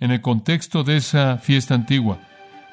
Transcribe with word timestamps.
en 0.00 0.10
el 0.10 0.22
contexto 0.22 0.82
de 0.82 0.96
esa 0.96 1.36
fiesta 1.36 1.74
antigua, 1.74 2.18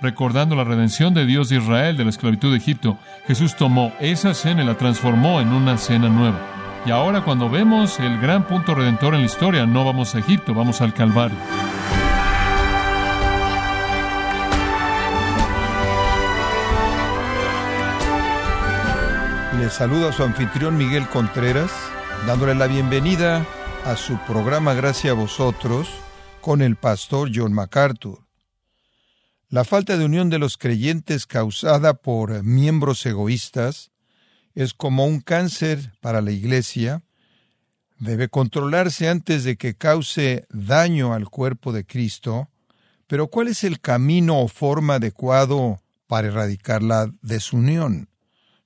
recordando 0.02 0.56
la 0.56 0.64
redención 0.64 1.14
de 1.14 1.26
Dios 1.26 1.50
de 1.50 1.58
Israel 1.58 1.98
de 1.98 2.06
la 2.06 2.10
esclavitud 2.10 2.52
de 2.52 2.58
Egipto, 2.58 2.98
Jesús 3.28 3.56
tomó 3.56 3.92
esa 4.00 4.34
cena 4.34 4.64
y 4.64 4.66
la 4.66 4.78
transformó 4.78 5.42
en 5.42 5.50
una 5.50 5.78
cena 5.78 6.08
nueva. 6.08 6.40
Y 6.86 6.92
ahora 6.92 7.22
cuando 7.22 7.50
vemos 7.50 8.00
el 8.00 8.20
gran 8.22 8.48
punto 8.48 8.74
redentor 8.74 9.14
en 9.14 9.22
la 9.22 9.26
historia, 9.26 9.66
no 9.66 9.84
vamos 9.84 10.16
a 10.16 10.20
Egipto, 10.20 10.54
vamos 10.54 10.80
al 10.80 10.94
Calvario. 10.94 11.38
Le 19.60 19.70
saluda 19.70 20.10
a 20.10 20.14
su 20.14 20.24
anfitrión 20.24 20.78
Miguel 20.78 21.08
Contreras, 21.08 21.72
dándole 22.26 22.56
la 22.56 22.68
bienvenida 22.68 23.44
a 23.86 23.98
su 23.98 24.18
programa 24.20 24.74
Gracias 24.76 25.12
a 25.12 25.16
vosotros 25.16 26.07
con 26.48 26.62
el 26.62 26.78
pastor 26.78 27.30
John 27.36 27.52
MacArthur. 27.52 28.26
La 29.50 29.66
falta 29.66 29.98
de 29.98 30.06
unión 30.06 30.30
de 30.30 30.40
los 30.40 30.58
creyentes 30.58 31.26
causada 31.26 31.96
por 31.96 32.42
miembros 32.42 33.06
egoístas 33.06 33.92
es 34.56 34.74
como 34.74 35.06
un 35.06 35.20
cáncer 35.20 35.92
para 36.00 36.22
la 36.22 36.32
Iglesia. 36.32 37.04
Debe 38.00 38.30
controlarse 38.30 39.10
antes 39.10 39.44
de 39.44 39.58
que 39.58 39.76
cause 39.76 40.48
daño 40.50 41.12
al 41.14 41.28
cuerpo 41.28 41.74
de 41.74 41.86
Cristo. 41.86 42.48
Pero 43.08 43.28
¿cuál 43.28 43.50
es 43.50 43.66
el 43.66 43.82
camino 43.82 44.40
o 44.40 44.48
forma 44.48 44.96
adecuado 44.96 45.82
para 46.08 46.30
erradicar 46.30 46.82
la 46.82 47.12
desunión? 47.22 48.08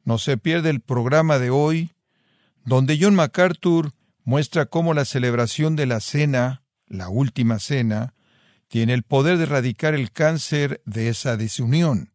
No 0.04 0.20
se 0.20 0.38
pierde 0.38 0.70
el 0.70 0.82
programa 0.82 1.40
de 1.40 1.50
hoy, 1.50 1.94
donde 2.64 3.00
John 3.02 3.16
MacArthur 3.16 3.92
muestra 4.24 4.68
cómo 4.68 4.94
la 4.94 5.06
celebración 5.06 5.76
de 5.76 5.88
la 5.88 6.00
cena, 6.00 6.62
la 6.92 7.10
última 7.10 7.60
cena, 7.60 8.14
tiene 8.68 8.94
el 8.94 9.04
poder 9.04 9.38
de 9.38 9.44
erradicar 9.44 9.94
el 9.94 10.12
cáncer 10.12 10.82
de 10.86 11.10
esa 11.10 11.38
desunión, 11.38 12.14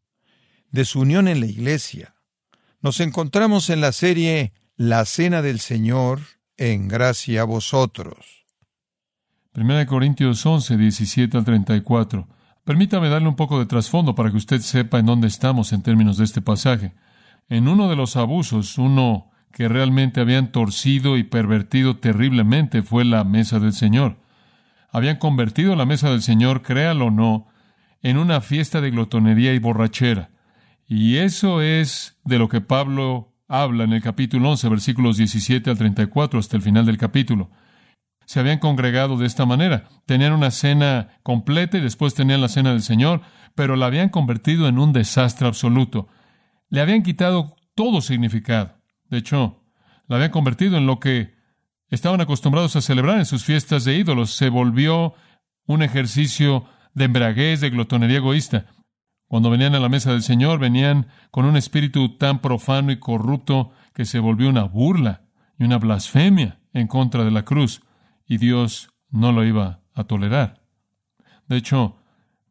desunión 0.71 1.29
en 1.29 1.41
la 1.41 1.47
iglesia. 1.47 2.15
Nos 2.81 3.01
encontramos 3.01 3.71
en 3.71 3.81
la 3.81 3.93
serie 3.93 4.53
La 4.77 5.05
Cena 5.05 5.43
del 5.43 5.61
Señor 5.61 6.21
en 6.57 6.89
gracia 6.89 7.43
a 7.43 7.45
vosotros. 7.45 8.45
1 9.55 9.87
Corintios 9.87 10.45
11, 10.45 10.77
17 10.77 11.37
al 11.37 11.45
34. 11.45 12.29
Permítame 12.65 13.09
darle 13.09 13.29
un 13.29 13.37
poco 13.37 13.59
de 13.59 13.67
trasfondo 13.67 14.15
para 14.15 14.31
que 14.31 14.37
usted 14.37 14.61
sepa 14.61 14.99
en 14.99 15.07
dónde 15.07 15.29
estamos 15.29 15.73
en 15.73 15.83
términos 15.83 16.19
de 16.19 16.25
este 16.25 16.43
pasaje. 16.43 16.95
En 17.49 17.69
uno 17.69 17.89
de 17.89 17.97
los 17.97 18.17
abusos, 18.17 18.77
uno 18.77 19.31
que 19.53 19.69
realmente 19.69 20.21
habían 20.21 20.53
torcido 20.53 21.17
y 21.17 21.25
pervertido 21.25 21.97
terriblemente 21.97 22.83
fue 22.83 23.05
la 23.05 23.25
mesa 23.25 23.59
del 23.59 23.73
Señor. 23.73 24.19
Habían 24.97 25.17
convertido 25.17 25.77
la 25.77 25.85
mesa 25.85 26.11
del 26.11 26.23
Señor, 26.23 26.63
créalo 26.63 27.07
o 27.07 27.11
no, 27.11 27.49
en 28.03 28.19
una 28.19 28.41
fiesta 28.41 28.81
de 28.81 28.91
glotonería 28.91 29.53
y 29.53 29.59
borrachera. 29.59 30.31
Y 30.87 31.17
eso 31.17 31.61
es 31.61 32.19
de 32.25 32.39
lo 32.39 32.49
que 32.49 32.61
Pablo 32.61 33.35
habla 33.49 33.85
en 33.85 33.93
el 33.93 34.03
capítulo 34.03 34.51
11, 34.51 34.69
versículos 34.69 35.17
17 35.17 35.69
al 35.71 35.79
34, 35.79 36.39
hasta 36.39 36.57
el 36.57 36.63
final 36.63 36.87
del 36.87 36.99
capítulo. 36.99 37.51
Se 38.25 38.41
habían 38.41 38.59
congregado 38.59 39.17
de 39.19 39.27
esta 39.27 39.45
manera. 39.45 39.89
Tenían 40.07 40.33
una 40.33 40.51
cena 40.51 41.19
completa 41.23 41.79
y 41.79 41.81
después 41.81 42.15
tenían 42.15 42.41
la 42.41 42.49
cena 42.49 42.71
del 42.71 42.83
Señor, 42.83 43.21
pero 43.55 43.77
la 43.77 43.87
habían 43.87 44.09
convertido 44.09 44.69
en 44.69 44.79
un 44.79 44.93
desastre 44.93 45.47
absoluto 45.47 46.09
le 46.69 46.81
habían 46.81 47.03
quitado 47.03 47.57
todo 47.75 48.01
significado. 48.01 48.79
De 49.09 49.19
hecho, 49.19 49.63
la 50.09 50.17
habían 50.17 50.31
convertido 50.31 50.77
en 50.77 50.87
lo 50.87 51.01
que 51.01 51.36
estaban 51.91 52.21
acostumbrados 52.21 52.77
a 52.77 52.81
celebrar 52.81 53.19
en 53.19 53.27
sus 53.27 53.45
fiestas 53.45 53.85
de 53.85 53.97
ídolos. 53.97 54.35
Se 54.35 54.49
volvió 54.49 55.15
un 55.67 55.83
ejercicio 55.83 56.65
de 56.95 57.05
embraguez, 57.05 57.61
de 57.61 57.71
glotonería 57.71 58.19
egoísta. 58.19 58.67
Cuando 59.29 59.51
venían 59.51 59.75
a 59.75 59.81
la 59.81 59.89
mesa 59.89 60.13
del 60.13 60.23
Señor, 60.23 60.59
venían 60.59 61.09
con 61.31 61.45
un 61.45 61.57
espíritu 61.57 62.17
tan 62.17 62.41
profano 62.41 62.93
y 62.93 62.99
corrupto 62.99 63.73
que 63.93 64.05
se 64.05 64.19
volvió 64.19 64.49
una 64.49 64.65
burla 64.65 65.23
y 65.59 65.65
una 65.65 65.79
blasfemia 65.79 66.61
en 66.73 66.87
contra 66.87 67.25
de 67.25 67.31
la 67.31 67.45
cruz, 67.45 67.83
y 68.27 68.37
Dios 68.37 68.91
no 69.11 69.33
lo 69.33 69.45
iba 69.45 69.81
a 69.95 70.05
tolerar. 70.05 70.63
De 71.49 71.57
hecho, 71.57 71.97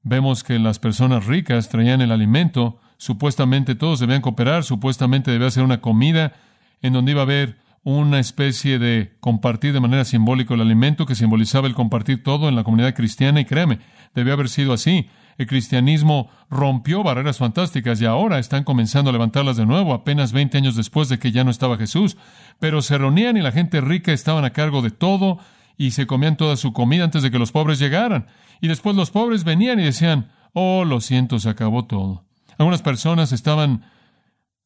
vemos 0.01 0.44
que 0.44 0.59
las 0.59 0.79
personas 0.79 1.25
ricas 1.25 1.69
traían 1.69 2.01
el 2.01 2.12
alimento 2.12 2.79
Supuestamente 2.97 3.75
todos 3.75 4.00
debían 4.00 4.22
cooperar, 4.22 4.63
supuestamente 4.63 5.31
debía 5.31 5.51
ser 5.51 5.63
una 5.63 5.81
comida 5.81 6.34
en 6.81 6.94
donde 6.94 7.12
iba 7.12 7.22
a 7.22 7.25
haber 7.25 7.57
una 7.85 8.19
especie 8.19 8.79
de 8.79 9.16
compartir 9.19 9.72
de 9.72 9.79
manera 9.79 10.06
simbólica 10.06 10.56
el 10.56 10.62
alimento 10.62 11.06
que 11.06 11.13
simbolizaba 11.13 11.68
el 11.68 11.75
compartir 11.75 12.23
todo 12.23 12.50
en 12.50 12.56
la 12.56 12.63
comunidad 12.63 12.96
cristiana 12.96 13.40
y 13.40 13.46
créeme, 13.46 13.79
debió 14.16 14.34
haber 14.34 14.50
sido 14.50 14.73
así. 14.73 15.07
El 15.38 15.46
cristianismo 15.46 16.29
rompió 16.50 17.03
barreras 17.03 17.38
fantásticas 17.38 18.01
y 18.01 18.06
ahora 18.06 18.40
están 18.40 18.63
comenzando 18.63 19.12
a 19.12 19.13
levantarlas 19.13 19.56
de 19.56 19.68
nuevo, 19.68 19.94
apenas 19.94 20.34
20 20.34 20.57
años 20.57 20.75
después 20.75 21.09
de 21.09 21.19
que 21.19 21.31
ya 21.31 21.44
no 21.44 21.51
estaba 21.51 21.78
Jesús. 21.78 22.18
Pero 22.59 22.81
se 22.81 22.97
reunían 22.97 23.38
y 23.38 23.41
la 23.41 23.51
gente 23.51 23.81
rica 23.81 24.12
estaban 24.12 24.45
a 24.45 24.50
cargo 24.50 24.81
de 24.81 24.90
todo 24.90 25.38
y 25.78 25.91
se 25.91 26.07
comían 26.07 26.38
toda 26.38 26.56
su 26.56 26.74
comida 26.74 27.03
antes 27.03 27.22
de 27.22 27.29
que 27.29 27.38
los 27.38 27.51
pobres 27.51 27.78
llegaran. 27.78 28.25
Y 28.62 28.68
después 28.68 28.95
los 28.95 29.12
pobres 29.12 29.44
venían 29.44 29.79
y 29.79 29.84
decían, 29.84 30.31
oh, 30.53 30.85
lo 30.85 31.01
siento, 31.01 31.38
se 31.38 31.50
acabó 31.50 31.85
todo. 31.85 32.24
Algunas 32.57 32.81
personas 32.81 33.31
estaban 33.31 33.84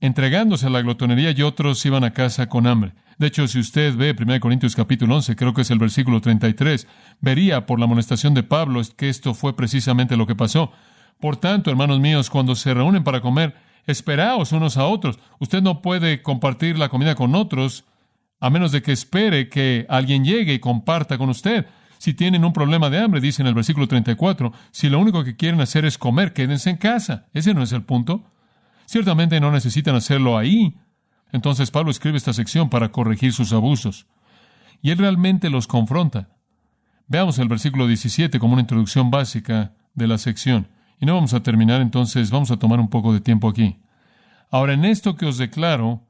entregándose 0.01 0.67
a 0.67 0.69
la 0.69 0.81
glotonería 0.81 1.31
y 1.31 1.41
otros 1.41 1.85
iban 1.85 2.03
a 2.03 2.13
casa 2.13 2.47
con 2.47 2.67
hambre. 2.67 2.93
De 3.17 3.27
hecho, 3.27 3.47
si 3.47 3.59
usted 3.59 3.95
ve 3.95 4.15
1 4.17 4.39
Corintios 4.39 4.75
capítulo 4.75 5.15
11, 5.15 5.35
creo 5.35 5.53
que 5.53 5.61
es 5.61 5.71
el 5.71 5.79
versículo 5.79 6.21
33, 6.21 6.87
vería 7.19 7.65
por 7.65 7.79
la 7.79 7.85
amonestación 7.85 8.33
de 8.33 8.43
Pablo 8.43 8.81
que 8.95 9.09
esto 9.09 9.33
fue 9.33 9.55
precisamente 9.55 10.15
lo 10.15 10.25
que 10.25 10.35
pasó. 10.35 10.71
Por 11.19 11.35
tanto, 11.35 11.69
hermanos 11.69 11.99
míos, 11.99 12.29
cuando 12.29 12.55
se 12.55 12.73
reúnen 12.73 13.03
para 13.03 13.19
comer, 13.19 13.55
esperaos 13.85 14.53
unos 14.53 14.77
a 14.77 14.85
otros. 14.85 15.19
Usted 15.39 15.61
no 15.61 15.81
puede 15.81 16.21
compartir 16.21 16.77
la 16.77 16.89
comida 16.89 17.15
con 17.15 17.35
otros 17.35 17.83
a 18.39 18.49
menos 18.49 18.71
de 18.71 18.81
que 18.81 18.93
espere 18.93 19.49
que 19.49 19.85
alguien 19.89 20.23
llegue 20.23 20.53
y 20.53 20.59
comparta 20.59 21.17
con 21.17 21.29
usted. 21.29 21.65
Si 21.97 22.13
tienen 22.13 22.45
un 22.45 22.53
problema 22.53 22.89
de 22.89 22.99
hambre, 22.99 23.19
dice 23.19 23.41
en 23.41 23.47
el 23.47 23.53
versículo 23.53 23.87
34, 23.87 24.53
si 24.71 24.87
lo 24.89 24.99
único 24.99 25.25
que 25.25 25.35
quieren 25.35 25.59
hacer 25.59 25.83
es 25.83 25.97
comer, 25.97 26.31
quédense 26.31 26.69
en 26.69 26.77
casa. 26.77 27.27
Ese 27.33 27.53
no 27.53 27.61
es 27.61 27.73
el 27.73 27.83
punto. 27.83 28.23
Ciertamente 28.89 29.39
no 29.39 29.51
necesitan 29.51 29.93
hacerlo 29.93 30.35
ahí. 30.35 30.75
Entonces 31.31 31.69
Pablo 31.69 31.91
escribe 31.91 32.17
esta 32.17 32.33
sección 32.33 32.71
para 32.71 32.89
corregir 32.89 33.33
sus 33.33 33.53
abusos. 33.53 34.07
Y 34.81 34.89
él 34.89 34.97
realmente 34.97 35.51
los 35.51 35.67
confronta. 35.67 36.29
Veamos 37.05 37.37
el 37.37 37.47
versículo 37.47 37.85
17 37.85 38.39
como 38.39 38.53
una 38.53 38.63
introducción 38.63 39.11
básica 39.11 39.73
de 39.93 40.07
la 40.07 40.17
sección. 40.17 40.69
Y 40.99 41.05
no 41.05 41.13
vamos 41.13 41.35
a 41.35 41.43
terminar, 41.43 41.81
entonces 41.81 42.31
vamos 42.31 42.49
a 42.49 42.57
tomar 42.57 42.79
un 42.79 42.89
poco 42.89 43.13
de 43.13 43.21
tiempo 43.21 43.47
aquí. 43.47 43.77
Ahora, 44.49 44.73
en 44.73 44.83
esto 44.85 45.15
que 45.15 45.27
os 45.27 45.37
declaro, 45.37 46.01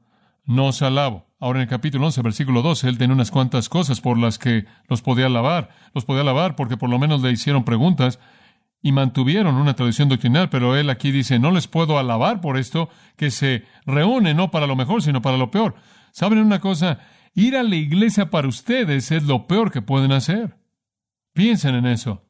no 0.46 0.68
os 0.68 0.80
alabo 0.80 1.26
Ahora 1.38 1.58
en 1.58 1.64
el 1.64 1.68
capítulo 1.68 2.06
11, 2.06 2.22
versículo 2.22 2.62
12, 2.62 2.88
él 2.88 2.96
tiene 2.96 3.12
unas 3.12 3.30
cuantas 3.30 3.68
cosas 3.68 4.00
por 4.00 4.16
las 4.16 4.38
que 4.38 4.64
los 4.88 5.02
podía 5.02 5.26
alabar. 5.26 5.68
Los 5.94 6.06
podía 6.06 6.22
alabar 6.22 6.56
porque 6.56 6.78
por 6.78 6.88
lo 6.88 6.98
menos 6.98 7.20
le 7.20 7.30
hicieron 7.30 7.64
preguntas 7.64 8.18
y 8.82 8.92
mantuvieron 8.92 9.56
una 9.56 9.74
tradición 9.74 10.08
doctrinal, 10.08 10.48
pero 10.48 10.76
él 10.76 10.88
aquí 10.88 11.10
dice, 11.10 11.38
no 11.38 11.50
les 11.50 11.66
puedo 11.66 11.98
alabar 11.98 12.40
por 12.40 12.56
esto, 12.56 12.88
que 13.16 13.30
se 13.30 13.64
reúnen 13.84 14.36
no 14.36 14.50
para 14.50 14.66
lo 14.66 14.76
mejor, 14.76 15.02
sino 15.02 15.20
para 15.20 15.36
lo 15.36 15.50
peor. 15.50 15.74
¿Saben 16.12 16.38
una 16.38 16.60
cosa? 16.60 16.98
Ir 17.34 17.56
a 17.56 17.62
la 17.62 17.76
iglesia 17.76 18.30
para 18.30 18.48
ustedes 18.48 19.10
es 19.12 19.24
lo 19.24 19.46
peor 19.46 19.70
que 19.70 19.82
pueden 19.82 20.12
hacer. 20.12 20.56
Piensen 21.32 21.74
en 21.74 21.86
eso. 21.86 22.26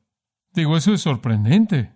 Digo, 0.53 0.77
eso 0.77 0.93
es 0.93 1.01
sorprendente. 1.01 1.93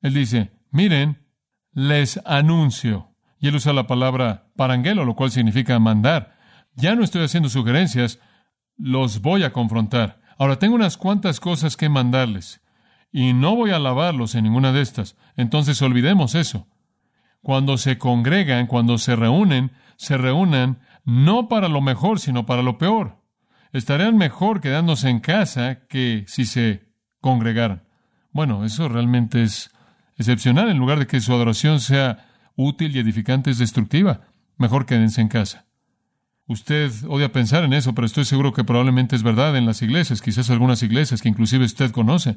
Él 0.00 0.14
dice, 0.14 0.52
miren, 0.70 1.24
les 1.72 2.20
anuncio. 2.26 3.14
Y 3.38 3.48
él 3.48 3.56
usa 3.56 3.72
la 3.72 3.86
palabra 3.86 4.50
paranguelo, 4.56 5.04
lo 5.04 5.14
cual 5.14 5.30
significa 5.30 5.78
mandar. 5.78 6.36
Ya 6.74 6.94
no 6.94 7.04
estoy 7.04 7.24
haciendo 7.24 7.48
sugerencias, 7.48 8.18
los 8.76 9.20
voy 9.20 9.44
a 9.44 9.52
confrontar. 9.52 10.20
Ahora 10.38 10.58
tengo 10.58 10.74
unas 10.74 10.96
cuantas 10.96 11.38
cosas 11.38 11.76
que 11.76 11.88
mandarles. 11.88 12.61
Y 13.12 13.34
no 13.34 13.54
voy 13.54 13.70
a 13.70 13.76
alabarlos 13.76 14.34
en 14.34 14.44
ninguna 14.44 14.72
de 14.72 14.80
estas. 14.80 15.16
Entonces 15.36 15.80
olvidemos 15.82 16.34
eso. 16.34 16.66
Cuando 17.42 17.76
se 17.76 17.98
congregan, 17.98 18.66
cuando 18.66 18.98
se 18.98 19.14
reúnen, 19.14 19.72
se 19.96 20.16
reúnan 20.16 20.80
no 21.04 21.48
para 21.48 21.68
lo 21.68 21.80
mejor, 21.80 22.18
sino 22.18 22.46
para 22.46 22.62
lo 22.62 22.78
peor. 22.78 23.20
Estarían 23.72 24.16
mejor 24.16 24.60
quedándose 24.60 25.08
en 25.08 25.20
casa 25.20 25.86
que 25.88 26.24
si 26.26 26.44
se 26.44 26.88
congregaran. 27.20 27.84
Bueno, 28.30 28.64
eso 28.64 28.88
realmente 28.88 29.42
es 29.42 29.70
excepcional. 30.16 30.70
En 30.70 30.78
lugar 30.78 30.98
de 30.98 31.06
que 31.06 31.20
su 31.20 31.32
adoración 31.32 31.80
sea 31.80 32.26
útil 32.56 32.96
y 32.96 32.98
edificante 32.98 33.50
es 33.50 33.58
destructiva. 33.58 34.22
Mejor 34.56 34.86
quédense 34.86 35.20
en 35.20 35.28
casa. 35.28 35.66
Usted 36.46 36.90
odia 37.08 37.32
pensar 37.32 37.64
en 37.64 37.72
eso, 37.72 37.94
pero 37.94 38.06
estoy 38.06 38.24
seguro 38.24 38.52
que 38.52 38.64
probablemente 38.64 39.16
es 39.16 39.22
verdad 39.22 39.56
en 39.56 39.64
las 39.64 39.80
iglesias, 39.80 40.20
quizás 40.20 40.50
algunas 40.50 40.82
iglesias 40.82 41.22
que 41.22 41.28
inclusive 41.28 41.64
usted 41.64 41.90
conoce, 41.92 42.36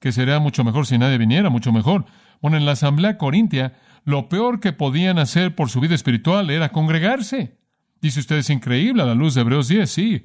que 0.00 0.12
sería 0.12 0.38
mucho 0.38 0.64
mejor 0.64 0.86
si 0.86 0.98
nadie 0.98 1.18
viniera, 1.18 1.50
mucho 1.50 1.72
mejor. 1.72 2.04
Bueno, 2.40 2.56
en 2.56 2.66
la 2.66 2.72
asamblea 2.72 3.16
corintia, 3.16 3.74
lo 4.04 4.28
peor 4.28 4.60
que 4.60 4.72
podían 4.72 5.18
hacer 5.18 5.54
por 5.54 5.70
su 5.70 5.80
vida 5.80 5.94
espiritual 5.94 6.50
era 6.50 6.70
congregarse. 6.70 7.58
Dice 8.00 8.20
usted, 8.20 8.36
es 8.36 8.50
increíble 8.50 9.02
a 9.02 9.06
la 9.06 9.14
luz 9.14 9.34
de 9.34 9.40
Hebreos 9.40 9.68
10, 9.68 9.90
sí. 9.90 10.24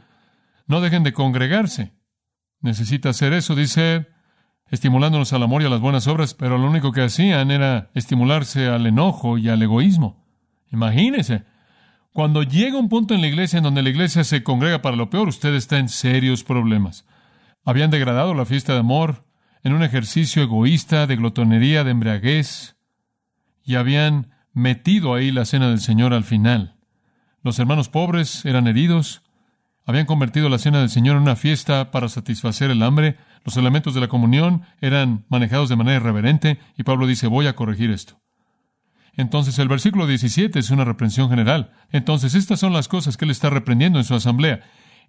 No 0.68 0.82
dejen 0.82 1.04
de 1.04 1.14
congregarse. 1.14 1.94
Necesita 2.62 3.10
hacer 3.10 3.34
eso, 3.34 3.56
dice 3.56 4.08
estimulándonos 4.72 5.34
al 5.34 5.44
amor 5.44 5.62
y 5.62 5.66
a 5.66 5.70
las 5.70 5.82
buenas 5.82 6.08
obras, 6.08 6.34
pero 6.34 6.58
lo 6.58 6.70
único 6.70 6.92
que 6.92 7.02
hacían 7.02 7.52
era 7.52 7.90
estimularse 7.94 8.68
al 8.68 8.86
enojo 8.86 9.38
y 9.38 9.50
al 9.50 9.62
egoísmo. 9.62 10.26
Imagínense, 10.72 11.44
cuando 12.14 12.44
llega 12.44 12.78
un 12.78 12.90
punto 12.90 13.14
en 13.14 13.22
la 13.22 13.28
iglesia 13.28 13.58
en 13.58 13.64
donde 13.64 13.82
la 13.82 13.90
iglesia 13.90 14.24
se 14.24 14.44
congrega 14.44 14.82
para 14.82 14.96
lo 14.96 15.10
peor, 15.10 15.28
usted 15.28 15.56
está 15.56 15.80
en 15.80 15.90
serios 15.90 16.44
problemas. 16.44 17.06
Habían 17.66 17.90
degradado 17.90 18.34
la 18.34 18.46
fiesta 18.46 18.74
de 18.74 18.80
amor 18.80 19.26
en 19.64 19.74
un 19.74 19.84
ejercicio 19.84 20.42
egoísta 20.42 21.08
de 21.08 21.16
glotonería, 21.16 21.84
de 21.84 21.92
embriaguez, 21.92 22.76
y 23.64 23.76
habían 23.76 24.32
metido 24.54 25.14
ahí 25.14 25.32
la 25.32 25.46
cena 25.46 25.70
del 25.70 25.80
Señor 25.80 26.14
al 26.14 26.24
final. 26.24 26.76
Los 27.44 27.60
hermanos 27.60 27.90
pobres 27.90 28.46
eran 28.46 28.68
heridos, 28.68 29.22
habían 29.86 30.06
convertido 30.06 30.50
la 30.50 30.60
cena 30.60 30.80
del 30.80 30.90
Señor 30.90 31.16
en 31.16 31.24
una 31.24 31.36
fiesta 31.36 31.92
para 31.92 32.10
satisfacer 32.10 32.72
el 32.72 32.84
hambre, 32.84 33.18
los 33.46 33.58
elementos 33.58 33.94
de 33.94 34.02
la 34.02 34.08
comunión 34.08 34.64
eran 34.82 35.26
manejados 35.30 35.70
de 35.70 35.76
manera 35.76 35.98
irreverente, 35.98 36.60
y 36.78 36.84
Pablo 36.84 37.08
dice, 37.08 37.28
voy 37.28 37.48
a 37.48 37.56
corregir 37.56 37.90
esto. 37.92 38.20
Entonces 39.20 39.60
el 39.60 39.68
versículo 39.68 40.08
17 40.08 40.60
es 40.60 40.70
una 40.70 40.86
reprensión 40.86 41.30
general. 41.30 41.72
Entonces 41.92 42.36
estas 42.36 42.60
son 42.60 42.72
las 42.72 42.88
cosas 42.88 43.18
que 43.18 43.26
él 43.26 43.32
está 43.32 43.50
reprendiendo 43.50 44.00
en 44.00 44.06
su 44.06 44.16
asamblea. 44.16 44.62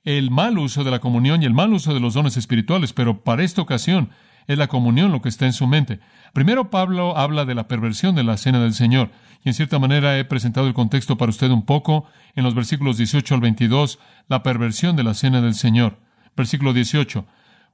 El 0.02 0.30
mal 0.30 0.58
uso 0.58 0.82
de 0.82 0.90
la 0.90 0.98
comunión 0.98 1.42
y 1.42 1.46
el 1.46 1.54
mal 1.54 1.72
uso 1.72 1.94
de 1.94 2.00
los 2.00 2.14
dones 2.14 2.36
espirituales, 2.36 2.92
pero 2.92 3.22
para 3.22 3.44
esta 3.44 3.62
ocasión 3.62 4.10
es 4.50 4.58
la 4.58 4.66
comunión 4.66 5.12
lo 5.12 5.22
que 5.22 5.28
está 5.28 5.46
en 5.46 5.52
su 5.52 5.68
mente. 5.68 6.00
Primero 6.32 6.70
Pablo 6.70 7.16
habla 7.16 7.44
de 7.44 7.54
la 7.54 7.68
perversión 7.68 8.16
de 8.16 8.24
la 8.24 8.36
cena 8.36 8.58
del 8.60 8.74
Señor, 8.74 9.12
y 9.44 9.48
en 9.48 9.54
cierta 9.54 9.78
manera 9.78 10.18
he 10.18 10.24
presentado 10.24 10.66
el 10.66 10.74
contexto 10.74 11.16
para 11.16 11.30
usted 11.30 11.50
un 11.50 11.64
poco 11.64 12.06
en 12.34 12.42
los 12.42 12.56
versículos 12.56 12.96
18 12.96 13.36
al 13.36 13.40
22, 13.42 14.00
la 14.26 14.42
perversión 14.42 14.96
de 14.96 15.04
la 15.04 15.14
cena 15.14 15.40
del 15.40 15.54
Señor. 15.54 16.00
Versículo 16.36 16.72
18. 16.72 17.26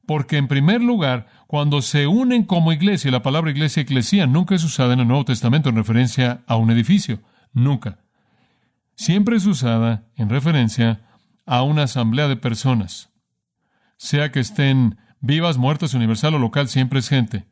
Porque 0.05 0.37
en 0.37 0.49
primer 0.49 0.82
lugar, 0.82 1.28
cuando 1.46 1.81
se 1.81 2.06
unen 2.06 2.44
como 2.44 2.73
iglesia, 2.73 3.11
la 3.11 3.22
palabra 3.22 3.50
iglesia 3.50 3.81
eclesía 3.81 4.26
nunca 4.26 4.55
es 4.55 4.62
usada 4.62 4.93
en 4.93 5.00
el 5.00 5.08
Nuevo 5.08 5.25
Testamento 5.25 5.70
en 5.70 5.76
referencia 5.76 6.43
a 6.46 6.56
un 6.56 6.70
edificio, 6.70 7.22
nunca. 7.55 8.00
Siempre 8.96 9.37
es 9.37 9.46
usada 9.46 10.05
en 10.14 10.29
referencia 10.29 11.00
a 11.46 11.62
una 11.62 11.84
asamblea 11.84 12.29
de 12.29 12.37
personas, 12.37 13.08
sea 13.96 14.31
que 14.31 14.40
estén 14.40 14.99
vivas, 15.21 15.59
muertas, 15.59 15.95
universal 15.95 16.35
o 16.35 16.39
local, 16.39 16.69
siempre 16.69 16.99
es 16.99 17.09
gente. 17.09 17.47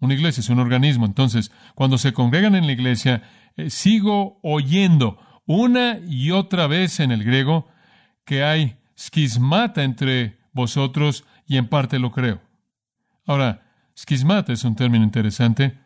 Una 0.00 0.14
iglesia 0.14 0.40
es 0.40 0.48
un 0.48 0.60
organismo. 0.60 1.06
Entonces, 1.06 1.50
cuando 1.74 1.98
se 1.98 2.12
congregan 2.12 2.54
en 2.54 2.66
la 2.66 2.72
iglesia, 2.72 3.22
eh, 3.56 3.70
sigo 3.70 4.38
oyendo 4.42 5.18
una 5.46 5.98
y 6.06 6.30
otra 6.30 6.66
vez 6.66 7.00
en 7.00 7.10
el 7.10 7.24
griego 7.24 7.68
que 8.24 8.44
hay 8.44 8.76
schismata 8.96 9.82
entre 9.82 10.38
vosotros 10.52 11.24
y 11.46 11.56
en 11.56 11.68
parte 11.68 11.98
lo 11.98 12.10
creo. 12.12 12.40
Ahora, 13.26 13.62
schismata 13.96 14.52
es 14.52 14.64
un 14.64 14.76
término 14.76 15.04
interesante. 15.04 15.78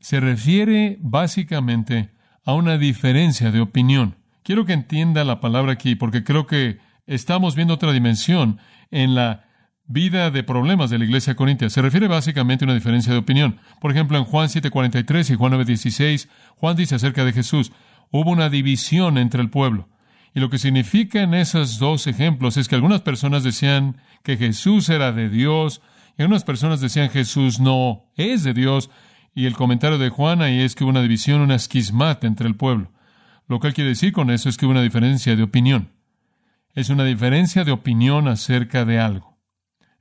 Se 0.00 0.20
refiere 0.20 0.98
básicamente 1.00 2.10
a 2.44 2.54
una 2.54 2.78
diferencia 2.78 3.50
de 3.50 3.60
opinión. 3.60 4.16
Quiero 4.42 4.64
que 4.64 4.72
entienda 4.72 5.24
la 5.24 5.40
palabra 5.40 5.72
aquí 5.72 5.94
porque 5.94 6.24
creo 6.24 6.46
que 6.46 6.78
estamos 7.06 7.54
viendo 7.54 7.74
otra 7.74 7.92
dimensión 7.92 8.58
en 8.90 9.14
la 9.14 9.44
vida 9.86 10.30
de 10.30 10.42
problemas 10.42 10.90
de 10.90 10.98
la 10.98 11.04
iglesia 11.04 11.34
corintia. 11.34 11.68
Se 11.70 11.82
refiere 11.82 12.08
básicamente 12.08 12.64
a 12.64 12.66
una 12.66 12.74
diferencia 12.74 13.12
de 13.12 13.18
opinión. 13.18 13.60
Por 13.80 13.90
ejemplo, 13.90 14.16
en 14.18 14.24
Juan 14.24 14.48
7:43 14.48 15.30
y 15.30 15.34
Juan 15.34 15.52
9:16, 15.52 16.28
Juan 16.56 16.76
dice 16.76 16.94
acerca 16.94 17.24
de 17.24 17.32
Jesús, 17.32 17.72
hubo 18.10 18.30
una 18.30 18.48
división 18.48 19.18
entre 19.18 19.42
el 19.42 19.50
pueblo. 19.50 19.88
Y 20.34 20.40
lo 20.40 20.50
que 20.50 20.58
significa 20.58 21.22
en 21.22 21.34
esos 21.34 21.78
dos 21.78 22.06
ejemplos 22.06 22.56
es 22.56 22.66
que 22.66 22.74
algunas 22.74 23.02
personas 23.02 23.44
decían 23.44 23.98
que 24.22 24.36
Jesús 24.36 24.88
era 24.88 25.12
de 25.12 25.28
Dios 25.28 25.80
y 26.18 26.22
algunas 26.22 26.44
personas 26.44 26.80
decían 26.80 27.10
Jesús 27.10 27.60
no 27.60 28.06
es 28.16 28.42
de 28.42 28.52
Dios. 28.52 28.90
Y 29.34 29.46
el 29.46 29.54
comentario 29.54 29.98
de 29.98 30.10
Juan 30.10 30.42
ahí 30.42 30.60
es 30.60 30.74
que 30.74 30.84
hubo 30.84 30.90
una 30.90 31.02
división, 31.02 31.40
una 31.40 31.56
esquismata 31.56 32.26
entre 32.26 32.48
el 32.48 32.56
pueblo. 32.56 32.90
Lo 33.46 33.60
que 33.60 33.68
él 33.68 33.74
quiere 33.74 33.90
decir 33.90 34.12
con 34.12 34.30
eso 34.30 34.48
es 34.48 34.56
que 34.56 34.64
hubo 34.64 34.72
una 34.72 34.82
diferencia 34.82 35.36
de 35.36 35.42
opinión. 35.42 35.90
Es 36.74 36.88
una 36.88 37.04
diferencia 37.04 37.64
de 37.64 37.72
opinión 37.72 38.26
acerca 38.26 38.84
de 38.84 38.98
algo. 38.98 39.33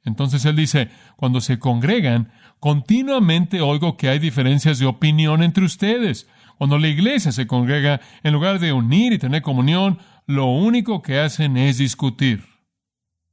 Entonces 0.05 0.43
él 0.45 0.55
dice, 0.55 0.89
cuando 1.15 1.39
se 1.41 1.59
congregan, 1.59 2.31
continuamente 2.59 3.61
oigo 3.61 3.95
que 3.95 4.09
hay 4.09 4.19
diferencias 4.19 4.79
de 4.79 4.85
opinión 4.85 5.43
entre 5.43 5.63
ustedes. 5.63 6.27
Cuando 6.57 6.77
la 6.77 6.89
iglesia 6.89 7.31
se 7.31 7.47
congrega, 7.47 8.01
en 8.21 8.33
lugar 8.33 8.59
de 8.59 8.73
unir 8.73 9.13
y 9.13 9.17
tener 9.17 9.41
comunión, 9.41 9.99
lo 10.25 10.47
único 10.47 11.01
que 11.01 11.19
hacen 11.19 11.57
es 11.57 11.77
discutir. 11.77 12.43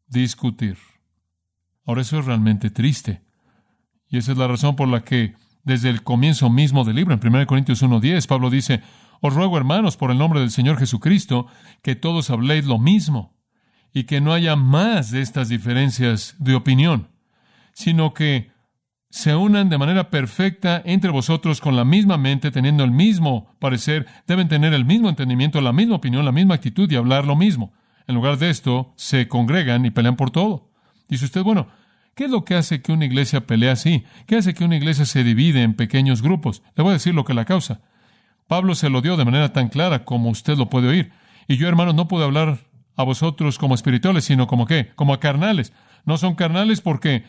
Discutir. 0.07 0.79
Ahora 1.85 2.03
eso 2.03 2.19
es 2.19 2.25
realmente 2.25 2.71
triste. 2.71 3.23
Y 4.09 4.19
esa 4.19 4.33
es 4.33 4.39
la 4.39 4.49
razón 4.49 4.77
por 4.77 4.89
la 4.89 5.03
que 5.03 5.35
desde 5.65 5.91
el 5.91 6.03
comienzo 6.03 6.51
mismo 6.51 6.85
del 6.85 6.97
libro, 6.97 7.15
en 7.15 7.21
1 7.25 7.47
Corintios 7.47 7.83
1.10, 7.83 8.27
Pablo 8.27 8.49
dice, 8.49 8.81
os 9.21 9.35
ruego, 9.35 9.57
hermanos, 9.57 9.97
por 9.97 10.11
el 10.11 10.19
nombre 10.19 10.41
del 10.41 10.51
Señor 10.51 10.79
Jesucristo, 10.79 11.47
que 11.83 11.97
todos 11.97 12.31
habléis 12.31 12.65
lo 12.65 12.79
mismo 12.79 13.40
y 13.93 14.05
que 14.05 14.21
no 14.21 14.33
haya 14.33 14.57
más 14.57 15.11
de 15.11 15.21
estas 15.21 15.49
diferencias 15.49 16.37
de 16.39 16.55
opinión, 16.55 17.09
sino 17.73 18.15
que 18.15 18.51
se 19.11 19.35
unan 19.35 19.69
de 19.69 19.79
manera 19.79 20.09
perfecta 20.09 20.81
entre 20.85 21.11
vosotros 21.11 21.61
con 21.61 21.75
la 21.75 21.85
misma 21.85 22.17
mente, 22.17 22.53
teniendo 22.53 22.85
el 22.85 22.93
mismo 22.93 23.57
parecer, 23.59 24.07
deben 24.27 24.49
tener 24.49 24.73
el 24.73 24.85
mismo 24.85 25.09
entendimiento, 25.09 25.61
la 25.61 25.73
misma 25.73 25.97
opinión, 25.97 26.25
la 26.25 26.33
misma 26.33 26.55
actitud 26.55 26.91
y 26.91 26.97
hablar 26.97 27.27
lo 27.27 27.35
mismo. 27.35 27.73
En 28.07 28.15
lugar 28.15 28.39
de 28.39 28.51
esto, 28.51 28.93
se 28.97 29.27
congregan 29.27 29.85
y 29.85 29.91
pelean 29.91 30.17
por 30.17 30.31
todo. 30.31 30.71
Dice 31.09 31.25
usted, 31.25 31.43
bueno, 31.43 31.69
¿qué 32.15 32.27
es 32.27 32.31
lo 32.31 32.45
que 32.45 32.55
hace 32.55 32.83
que 32.83 32.93
una 32.93 33.05
iglesia 33.05 33.47
pelee 33.47 33.71
así? 33.71 34.05
¿Qué 34.27 34.37
hace 34.37 34.55
que 34.55 34.65
una 34.65 34.77
iglesia 34.77 35.05
se 35.05 35.25
divide 35.25 35.63
en 35.63 35.75
pequeños 35.75 36.23
grupos? 36.23 36.63
Le 36.77 36.85
voy 36.85 36.91
a 36.91 36.95
decir 36.95 37.15
lo 37.15 37.25
que 37.25 37.35
la 37.35 37.45
causa. 37.45 37.81
Pablo 38.47 38.77
se 38.77 38.91
lo 38.91 39.01
dio 39.01 39.17
de 39.17 39.25
manera 39.25 39.53
tan 39.53 39.69
clara 39.69 40.05
como 40.05 40.31
usted 40.31 40.57
lo 40.57 40.71
puede 40.71 40.89
oír. 40.89 41.13
Y 41.49 41.57
yo, 41.57 41.67
hermanos, 41.67 41.97
no 41.97 42.07
puedo 42.07 42.25
hablar 42.25 42.59
a 42.97 43.03
vosotros 43.05 43.59
como 43.59 43.75
espirituales, 43.75 44.25
sino 44.25 44.47
como 44.47 44.67
qué? 44.67 44.91
Como 44.95 45.15
a 45.15 45.21
carnales. 45.21 45.73
No 46.05 46.17
son 46.19 46.35
carnales 46.35 46.81
porque 46.81 47.25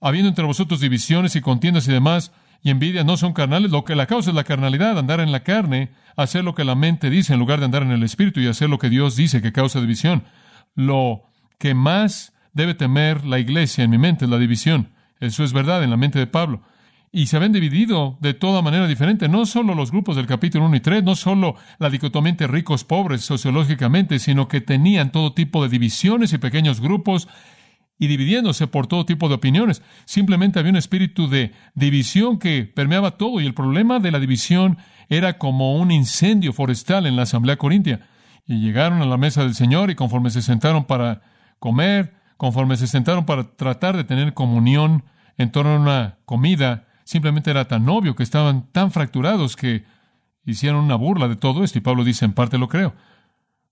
habiendo 0.00 0.28
entre 0.28 0.44
vosotros 0.44 0.80
divisiones 0.80 1.36
y 1.36 1.40
contiendas 1.40 1.86
y 1.88 1.92
demás, 1.92 2.32
y 2.62 2.70
envidia 2.70 3.04
no 3.04 3.16
son 3.16 3.32
carnales, 3.32 3.70
lo 3.70 3.84
que 3.84 3.94
la 3.94 4.06
causa 4.06 4.30
es 4.30 4.36
la 4.36 4.44
carnalidad, 4.44 4.98
andar 4.98 5.20
en 5.20 5.32
la 5.32 5.42
carne, 5.42 5.90
hacer 6.16 6.44
lo 6.44 6.54
que 6.54 6.64
la 6.64 6.74
mente 6.74 7.08
dice 7.08 7.32
en 7.32 7.38
lugar 7.38 7.58
de 7.58 7.64
andar 7.64 7.82
en 7.82 7.90
el 7.90 8.02
espíritu 8.02 8.40
y 8.40 8.46
hacer 8.46 8.68
lo 8.68 8.78
que 8.78 8.90
Dios 8.90 9.16
dice 9.16 9.40
que 9.40 9.52
causa 9.52 9.80
división. 9.80 10.24
Lo 10.74 11.22
que 11.58 11.74
más 11.74 12.34
debe 12.52 12.74
temer 12.74 13.24
la 13.24 13.38
iglesia 13.38 13.84
en 13.84 13.90
mi 13.90 13.98
mente 13.98 14.26
es 14.26 14.30
la 14.30 14.38
división. 14.38 14.90
Eso 15.20 15.44
es 15.44 15.52
verdad 15.52 15.82
en 15.82 15.90
la 15.90 15.96
mente 15.96 16.18
de 16.18 16.26
Pablo. 16.26 16.62
Y 17.12 17.26
se 17.26 17.36
habían 17.36 17.52
dividido 17.52 18.18
de 18.20 18.34
toda 18.34 18.62
manera 18.62 18.86
diferente, 18.86 19.28
no 19.28 19.44
solo 19.44 19.74
los 19.74 19.90
grupos 19.90 20.14
del 20.14 20.26
capítulo 20.26 20.66
1 20.66 20.76
y 20.76 20.80
3, 20.80 21.02
no 21.02 21.16
solo 21.16 21.56
la 21.80 21.90
dicotomía 21.90 22.30
entre 22.30 22.46
ricos, 22.46 22.84
pobres 22.84 23.22
sociológicamente, 23.22 24.20
sino 24.20 24.46
que 24.46 24.60
tenían 24.60 25.10
todo 25.10 25.32
tipo 25.32 25.60
de 25.62 25.68
divisiones 25.68 26.32
y 26.32 26.38
pequeños 26.38 26.80
grupos 26.80 27.26
y 27.98 28.06
dividiéndose 28.06 28.68
por 28.68 28.86
todo 28.86 29.04
tipo 29.06 29.28
de 29.28 29.34
opiniones. 29.34 29.82
Simplemente 30.04 30.60
había 30.60 30.70
un 30.70 30.76
espíritu 30.76 31.28
de 31.28 31.52
división 31.74 32.38
que 32.38 32.62
permeaba 32.64 33.18
todo 33.18 33.40
y 33.40 33.46
el 33.46 33.54
problema 33.54 33.98
de 33.98 34.12
la 34.12 34.20
división 34.20 34.78
era 35.08 35.36
como 35.36 35.76
un 35.76 35.90
incendio 35.90 36.52
forestal 36.52 37.06
en 37.06 37.16
la 37.16 37.22
asamblea 37.22 37.56
corintia. 37.56 38.08
Y 38.46 38.60
llegaron 38.60 39.02
a 39.02 39.06
la 39.06 39.16
mesa 39.16 39.42
del 39.42 39.54
Señor 39.54 39.90
y 39.90 39.96
conforme 39.96 40.30
se 40.30 40.42
sentaron 40.42 40.84
para 40.84 41.22
comer, 41.58 42.14
conforme 42.36 42.76
se 42.76 42.86
sentaron 42.86 43.26
para 43.26 43.56
tratar 43.56 43.96
de 43.96 44.04
tener 44.04 44.32
comunión 44.32 45.04
en 45.36 45.50
torno 45.50 45.72
a 45.72 45.78
una 45.78 46.18
comida, 46.24 46.86
simplemente 47.10 47.50
era 47.50 47.66
tan 47.66 47.88
obvio 47.88 48.14
que 48.14 48.22
estaban 48.22 48.70
tan 48.70 48.92
fracturados 48.92 49.56
que 49.56 49.84
hicieron 50.44 50.84
una 50.84 50.94
burla 50.94 51.26
de 51.26 51.34
todo 51.34 51.64
esto 51.64 51.76
y 51.76 51.80
Pablo 51.80 52.04
dice, 52.04 52.24
en 52.24 52.34
parte 52.34 52.56
lo 52.56 52.68
creo. 52.68 52.94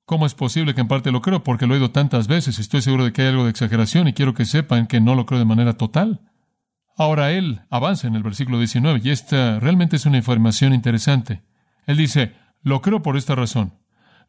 ¿Cómo 0.06 0.26
es 0.26 0.34
posible 0.34 0.74
que 0.74 0.80
en 0.80 0.88
parte 0.88 1.12
lo 1.12 1.22
creo? 1.22 1.44
Porque 1.44 1.64
lo 1.64 1.74
he 1.74 1.76
oído 1.76 1.92
tantas 1.92 2.26
veces. 2.26 2.58
Estoy 2.58 2.82
seguro 2.82 3.04
de 3.04 3.12
que 3.12 3.22
hay 3.22 3.28
algo 3.28 3.44
de 3.44 3.50
exageración 3.50 4.08
y 4.08 4.12
quiero 4.12 4.34
que 4.34 4.44
sepan 4.44 4.88
que 4.88 5.00
no 5.00 5.14
lo 5.14 5.24
creo 5.24 5.38
de 5.38 5.44
manera 5.44 5.74
total. 5.74 6.20
Ahora 6.96 7.30
él 7.30 7.60
avanza 7.70 8.08
en 8.08 8.16
el 8.16 8.24
versículo 8.24 8.58
19 8.58 9.02
y 9.04 9.10
esta 9.10 9.60
realmente 9.60 9.94
es 9.94 10.06
una 10.06 10.16
información 10.16 10.74
interesante. 10.74 11.44
Él 11.86 11.96
dice, 11.96 12.34
lo 12.64 12.82
creo 12.82 13.02
por 13.02 13.16
esta 13.16 13.36
razón. 13.36 13.74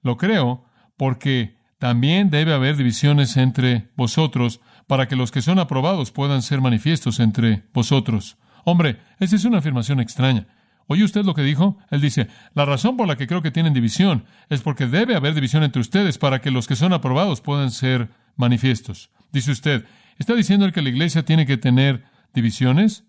Lo 0.03 0.17
creo 0.17 0.65
porque 0.97 1.57
también 1.79 2.29
debe 2.29 2.53
haber 2.53 2.77
divisiones 2.77 3.37
entre 3.37 3.89
vosotros 3.95 4.61
para 4.85 5.07
que 5.07 5.15
los 5.15 5.31
que 5.31 5.41
son 5.41 5.57
aprobados 5.57 6.11
puedan 6.11 6.43
ser 6.43 6.61
manifiestos 6.61 7.19
entre 7.19 7.63
vosotros. 7.73 8.37
Hombre, 8.69 8.99
esa 9.19 9.35
es 9.35 9.45
una 9.45 9.57
afirmación 9.57 9.99
extraña. 9.99 10.45
¿Oye 10.85 11.03
usted 11.03 11.25
lo 11.25 11.33
que 11.33 11.41
dijo? 11.41 11.79
Él 11.89 12.01
dice, 12.01 12.27
la 12.53 12.65
razón 12.65 12.97
por 12.97 13.07
la 13.07 13.15
que 13.15 13.25
creo 13.25 13.41
que 13.41 13.49
tienen 13.49 13.73
división 13.73 14.25
es 14.47 14.61
porque 14.61 14.85
debe 14.85 15.15
haber 15.15 15.33
división 15.33 15.63
entre 15.63 15.81
ustedes 15.81 16.19
para 16.19 16.39
que 16.39 16.51
los 16.51 16.67
que 16.67 16.75
son 16.75 16.93
aprobados 16.93 17.41
puedan 17.41 17.71
ser 17.71 18.11
manifiestos. 18.35 19.09
Dice 19.31 19.49
usted, 19.51 19.85
¿está 20.19 20.35
diciendo 20.35 20.71
que 20.71 20.83
la 20.83 20.89
iglesia 20.89 21.25
tiene 21.25 21.47
que 21.47 21.57
tener 21.57 22.03
divisiones? 22.35 23.05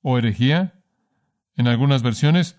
¿O 0.00 0.16
herejía? 0.16 0.80
En 1.56 1.66
algunas 1.66 2.04
versiones. 2.04 2.56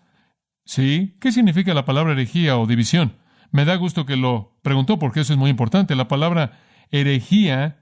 Sí. 0.65 1.15
¿Qué 1.21 1.31
significa 1.31 1.73
la 1.73 1.85
palabra 1.85 2.11
herejía 2.11 2.57
o 2.57 2.67
división? 2.67 3.15
Me 3.51 3.63
da 3.63 3.75
gusto 3.75 4.05
que 4.05 4.17
lo 4.17 4.59
preguntó 4.61 4.99
porque 4.99 5.21
eso 5.21 5.31
es 5.31 5.39
muy 5.39 5.49
importante. 5.49 5.95
La 5.95 6.09
palabra 6.09 6.59
herejía 6.91 7.78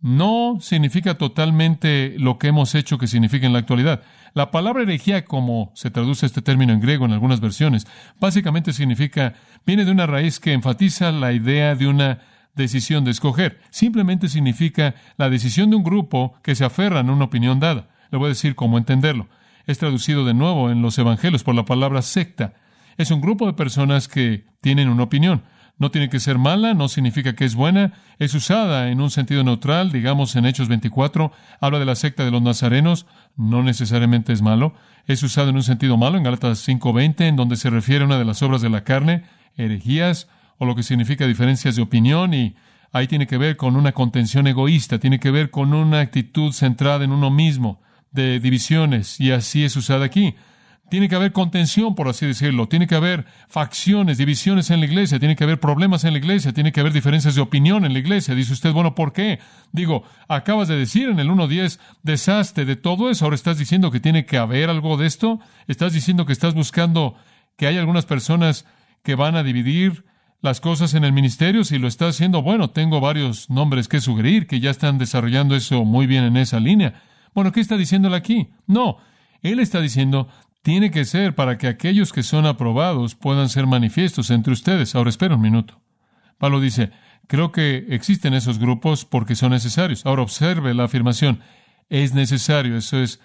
no 0.00 0.58
significa 0.60 1.18
totalmente 1.18 2.14
lo 2.18 2.38
que 2.38 2.48
hemos 2.48 2.74
hecho 2.74 2.98
que 2.98 3.06
significa 3.06 3.46
en 3.46 3.52
la 3.52 3.58
actualidad. 3.58 4.02
La 4.32 4.50
palabra 4.50 4.82
herejía, 4.82 5.24
como 5.24 5.72
se 5.74 5.90
traduce 5.90 6.24
este 6.24 6.42
término 6.42 6.72
en 6.72 6.80
griego 6.80 7.04
en 7.04 7.12
algunas 7.12 7.40
versiones, 7.40 7.86
básicamente 8.18 8.72
significa, 8.72 9.34
viene 9.66 9.84
de 9.84 9.90
una 9.90 10.06
raíz 10.06 10.40
que 10.40 10.52
enfatiza 10.52 11.12
la 11.12 11.32
idea 11.32 11.74
de 11.74 11.86
una 11.86 12.20
decisión 12.54 13.04
de 13.04 13.10
escoger. 13.10 13.60
Simplemente 13.70 14.28
significa 14.28 14.94
la 15.16 15.28
decisión 15.28 15.70
de 15.70 15.76
un 15.76 15.84
grupo 15.84 16.34
que 16.42 16.54
se 16.54 16.64
aferra 16.64 17.00
a 17.00 17.02
una 17.02 17.24
opinión 17.24 17.60
dada. 17.60 17.88
Le 18.10 18.18
voy 18.18 18.26
a 18.26 18.30
decir 18.30 18.54
cómo 18.54 18.78
entenderlo. 18.78 19.28
Es 19.66 19.78
traducido 19.78 20.24
de 20.24 20.34
nuevo 20.34 20.70
en 20.70 20.82
los 20.82 20.98
evangelios 20.98 21.44
por 21.44 21.54
la 21.54 21.64
palabra 21.64 22.02
secta. 22.02 22.54
Es 22.96 23.10
un 23.10 23.20
grupo 23.20 23.46
de 23.46 23.52
personas 23.52 24.08
que 24.08 24.44
tienen 24.60 24.88
una 24.88 25.04
opinión. 25.04 25.42
No 25.80 25.90
tiene 25.90 26.10
que 26.10 26.20
ser 26.20 26.36
mala, 26.36 26.74
no 26.74 26.88
significa 26.88 27.34
que 27.34 27.46
es 27.46 27.54
buena, 27.54 27.94
es 28.18 28.34
usada 28.34 28.90
en 28.90 29.00
un 29.00 29.10
sentido 29.10 29.42
neutral, 29.42 29.90
digamos 29.90 30.36
en 30.36 30.44
Hechos 30.44 30.68
24, 30.68 31.32
habla 31.58 31.78
de 31.78 31.86
la 31.86 31.94
secta 31.94 32.22
de 32.22 32.30
los 32.30 32.42
nazarenos, 32.42 33.06
no 33.38 33.62
necesariamente 33.62 34.34
es 34.34 34.42
malo, 34.42 34.74
es 35.06 35.22
usado 35.22 35.48
en 35.48 35.56
un 35.56 35.62
sentido 35.62 35.96
malo 35.96 36.18
en 36.18 36.24
Gálatas 36.24 36.68
5:20, 36.68 37.26
en 37.26 37.36
donde 37.36 37.56
se 37.56 37.70
refiere 37.70 38.02
a 38.02 38.06
una 38.06 38.18
de 38.18 38.26
las 38.26 38.42
obras 38.42 38.60
de 38.60 38.68
la 38.68 38.84
carne, 38.84 39.24
herejías, 39.56 40.28
o 40.58 40.66
lo 40.66 40.76
que 40.76 40.82
significa 40.82 41.26
diferencias 41.26 41.76
de 41.76 41.82
opinión, 41.82 42.34
y 42.34 42.56
ahí 42.92 43.06
tiene 43.06 43.26
que 43.26 43.38
ver 43.38 43.56
con 43.56 43.74
una 43.74 43.92
contención 43.92 44.46
egoísta, 44.48 44.98
tiene 44.98 45.18
que 45.18 45.30
ver 45.30 45.50
con 45.50 45.72
una 45.72 46.00
actitud 46.00 46.52
centrada 46.52 47.06
en 47.06 47.10
uno 47.10 47.30
mismo, 47.30 47.80
de 48.12 48.38
divisiones, 48.38 49.18
y 49.18 49.30
así 49.30 49.64
es 49.64 49.74
usada 49.76 50.04
aquí. 50.04 50.34
Tiene 50.90 51.08
que 51.08 51.14
haber 51.14 51.32
contención, 51.32 51.94
por 51.94 52.08
así 52.08 52.26
decirlo. 52.26 52.66
Tiene 52.66 52.86
que 52.86 52.96
haber 52.96 53.24
facciones, 53.48 54.18
divisiones 54.18 54.70
en 54.70 54.80
la 54.80 54.86
iglesia. 54.86 55.18
Tiene 55.20 55.36
que 55.36 55.44
haber 55.44 55.60
problemas 55.60 56.04
en 56.04 56.12
la 56.12 56.18
iglesia. 56.18 56.52
Tiene 56.52 56.72
que 56.72 56.80
haber 56.80 56.92
diferencias 56.92 57.36
de 57.36 57.40
opinión 57.40 57.84
en 57.84 57.92
la 57.92 58.00
iglesia. 58.00 58.34
Dice 58.34 58.52
usted, 58.52 58.72
bueno, 58.72 58.94
¿por 58.94 59.12
qué? 59.12 59.38
Digo, 59.72 60.02
acabas 60.28 60.68
de 60.68 60.76
decir 60.76 61.08
en 61.08 61.20
el 61.20 61.30
1.10, 61.30 61.78
desastre 62.02 62.64
de 62.64 62.76
todo 62.76 63.08
eso. 63.08 63.24
Ahora 63.24 63.36
estás 63.36 63.56
diciendo 63.56 63.90
que 63.90 64.00
tiene 64.00 64.26
que 64.26 64.36
haber 64.36 64.68
algo 64.68 64.96
de 64.96 65.06
esto. 65.06 65.38
Estás 65.68 65.92
diciendo 65.92 66.26
que 66.26 66.32
estás 66.32 66.54
buscando 66.54 67.14
que 67.56 67.68
hay 67.68 67.78
algunas 67.78 68.04
personas 68.04 68.66
que 69.04 69.14
van 69.14 69.36
a 69.36 69.42
dividir 69.42 70.04
las 70.42 70.60
cosas 70.60 70.94
en 70.94 71.04
el 71.04 71.12
ministerio. 71.12 71.64
Si 71.64 71.78
lo 71.78 71.86
estás 71.86 72.16
haciendo, 72.16 72.42
bueno, 72.42 72.70
tengo 72.70 73.00
varios 73.00 73.48
nombres 73.48 73.88
que 73.88 74.00
sugerir 74.00 74.46
que 74.46 74.60
ya 74.60 74.70
están 74.70 74.98
desarrollando 74.98 75.54
eso 75.54 75.84
muy 75.84 76.06
bien 76.06 76.24
en 76.24 76.36
esa 76.36 76.58
línea. 76.58 76.94
Bueno, 77.34 77.52
¿qué 77.52 77.60
está 77.60 77.76
diciéndole 77.76 78.16
aquí? 78.16 78.48
No, 78.66 78.96
él 79.42 79.60
está 79.60 79.80
diciendo, 79.80 80.28
tiene 80.62 80.90
que 80.90 81.04
ser 81.04 81.34
para 81.34 81.58
que 81.58 81.68
aquellos 81.68 82.12
que 82.12 82.22
son 82.22 82.46
aprobados 82.46 83.14
puedan 83.14 83.48
ser 83.48 83.66
manifiestos 83.66 84.30
entre 84.30 84.52
ustedes. 84.52 84.94
Ahora 84.94 85.10
espera 85.10 85.36
un 85.36 85.40
minuto. 85.40 85.80
Pablo 86.38 86.60
dice, 86.60 86.90
creo 87.26 87.52
que 87.52 87.86
existen 87.90 88.34
esos 88.34 88.58
grupos 88.58 89.04
porque 89.04 89.34
son 89.34 89.50
necesarios. 89.50 90.04
Ahora 90.06 90.22
observe 90.22 90.74
la 90.74 90.84
afirmación, 90.84 91.40
es 91.88 92.14
necesario, 92.14 92.76
eso 92.76 92.98
es 92.98 93.20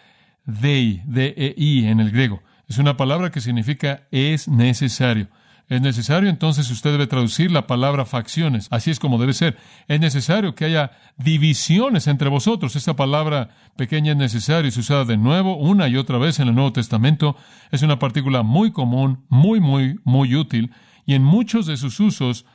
dei, 0.46 1.02
D-E-I 1.06 1.88
en 1.88 2.00
el 2.00 2.12
griego. 2.12 2.42
Es 2.68 2.78
una 2.78 2.98
palabra 2.98 3.32
que 3.32 3.42
significa 3.42 4.08
es 4.12 4.48
necesario. 4.48 5.28
Es 5.68 5.82
necesario, 5.82 6.30
entonces 6.30 6.70
usted 6.70 6.92
debe 6.92 7.08
traducir 7.08 7.52
la 7.52 7.66
palabra 7.66 8.06
facciones. 8.06 8.68
Así 8.70 8.92
es 8.92 9.00
como 9.00 9.18
debe 9.18 9.34
ser. 9.34 9.58
Es 9.88 10.00
necesario 10.00 10.54
que 10.54 10.66
haya 10.66 10.92
divisiones 11.18 12.06
entre 12.06 12.30
vosotros. 12.30 12.76
Esta 12.76 12.96
palabra 12.96 13.50
pequeña 13.76 14.12
es 14.12 14.18
necesaria, 14.18 14.70
es 14.70 14.78
usada 14.78 15.06
de 15.06 15.18
nuevo 15.18 15.58
una 15.58 15.88
y 15.88 15.98
otra 15.98 16.20
vez 16.20 16.40
en 16.40 16.50
el 16.50 16.56
Nuevo 16.56 16.72
Testamento. 16.72 17.36
Es 17.72 17.82
una 17.82 17.98
partícula 17.98 18.44
muy 18.44 18.72
común, 18.72 19.26
muy, 19.28 19.60
muy, 19.60 20.00
muy 20.04 20.36
útil. 20.36 20.72
Y 21.08 21.16
en 21.16 21.24
muchos 21.24 21.66
de 21.66 21.78
sus 21.78 22.00
usos 22.00 22.46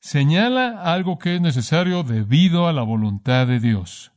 señala 0.00 0.82
algo 0.82 1.18
que 1.18 1.34
es 1.34 1.42
necesario 1.42 2.04
debido 2.04 2.68
a 2.68 2.72
la 2.72 2.82
voluntad 2.82 3.46
de 3.46 3.60
Dios. 3.60 4.12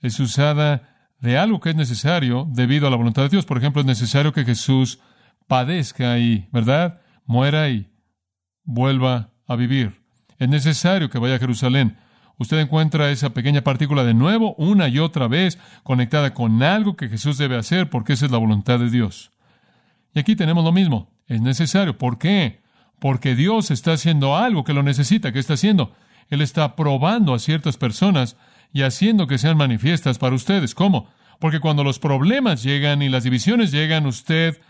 Es 0.00 0.18
usada 0.20 1.10
de 1.20 1.36
algo 1.36 1.60
que 1.60 1.70
es 1.70 1.76
necesario 1.76 2.46
debido 2.50 2.86
a 2.86 2.90
la 2.90 2.96
voluntad 2.96 3.24
de 3.24 3.28
Dios. 3.28 3.44
Por 3.44 3.58
ejemplo, 3.58 3.80
es 3.80 3.86
necesario 3.86 4.32
que 4.32 4.44
Jesús 4.44 5.00
padezca 5.46 6.18
y, 6.18 6.48
¿verdad? 6.50 7.00
Muera 7.26 7.68
y 7.68 7.90
vuelva 8.64 9.30
a 9.46 9.56
vivir. 9.56 10.00
Es 10.38 10.48
necesario 10.48 11.10
que 11.10 11.18
vaya 11.18 11.36
a 11.36 11.38
Jerusalén. 11.38 11.98
Usted 12.38 12.58
encuentra 12.58 13.10
esa 13.10 13.30
pequeña 13.30 13.62
partícula 13.62 14.04
de 14.04 14.14
nuevo 14.14 14.54
una 14.56 14.88
y 14.88 14.98
otra 14.98 15.26
vez 15.26 15.58
conectada 15.82 16.34
con 16.34 16.62
algo 16.62 16.96
que 16.96 17.08
Jesús 17.08 17.38
debe 17.38 17.56
hacer 17.56 17.88
porque 17.88 18.12
esa 18.12 18.26
es 18.26 18.32
la 18.32 18.38
voluntad 18.38 18.78
de 18.78 18.90
Dios. 18.90 19.30
Y 20.14 20.18
aquí 20.18 20.36
tenemos 20.36 20.64
lo 20.64 20.72
mismo. 20.72 21.10
Es 21.26 21.40
necesario. 21.40 21.96
¿Por 21.98 22.18
qué? 22.18 22.60
Porque 22.98 23.34
Dios 23.34 23.70
está 23.70 23.92
haciendo 23.92 24.36
algo 24.36 24.64
que 24.64 24.74
lo 24.74 24.82
necesita. 24.82 25.32
¿Qué 25.32 25.38
está 25.38 25.54
haciendo? 25.54 25.94
Él 26.28 26.42
está 26.42 26.76
probando 26.76 27.34
a 27.34 27.38
ciertas 27.38 27.76
personas 27.76 28.36
y 28.72 28.82
haciendo 28.82 29.26
que 29.26 29.38
sean 29.38 29.56
manifiestas 29.56 30.18
para 30.18 30.34
ustedes. 30.34 30.74
¿Cómo? 30.74 31.08
Porque 31.38 31.60
cuando 31.60 31.84
los 31.84 31.98
problemas 31.98 32.62
llegan 32.62 33.02
y 33.02 33.08
las 33.08 33.24
divisiones 33.24 33.72
llegan, 33.72 34.06
usted 34.06 34.60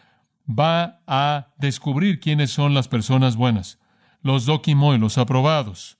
va 0.47 1.03
a 1.07 1.49
descubrir 1.59 2.21
quiénes 2.21 2.50
son 2.50 2.75
las 2.75 2.88
personas 2.88 3.37
buenas, 3.37 3.79
los 4.23 4.47
dokimoi, 4.47 4.99
los 4.99 5.19
aprobados, 5.19 5.97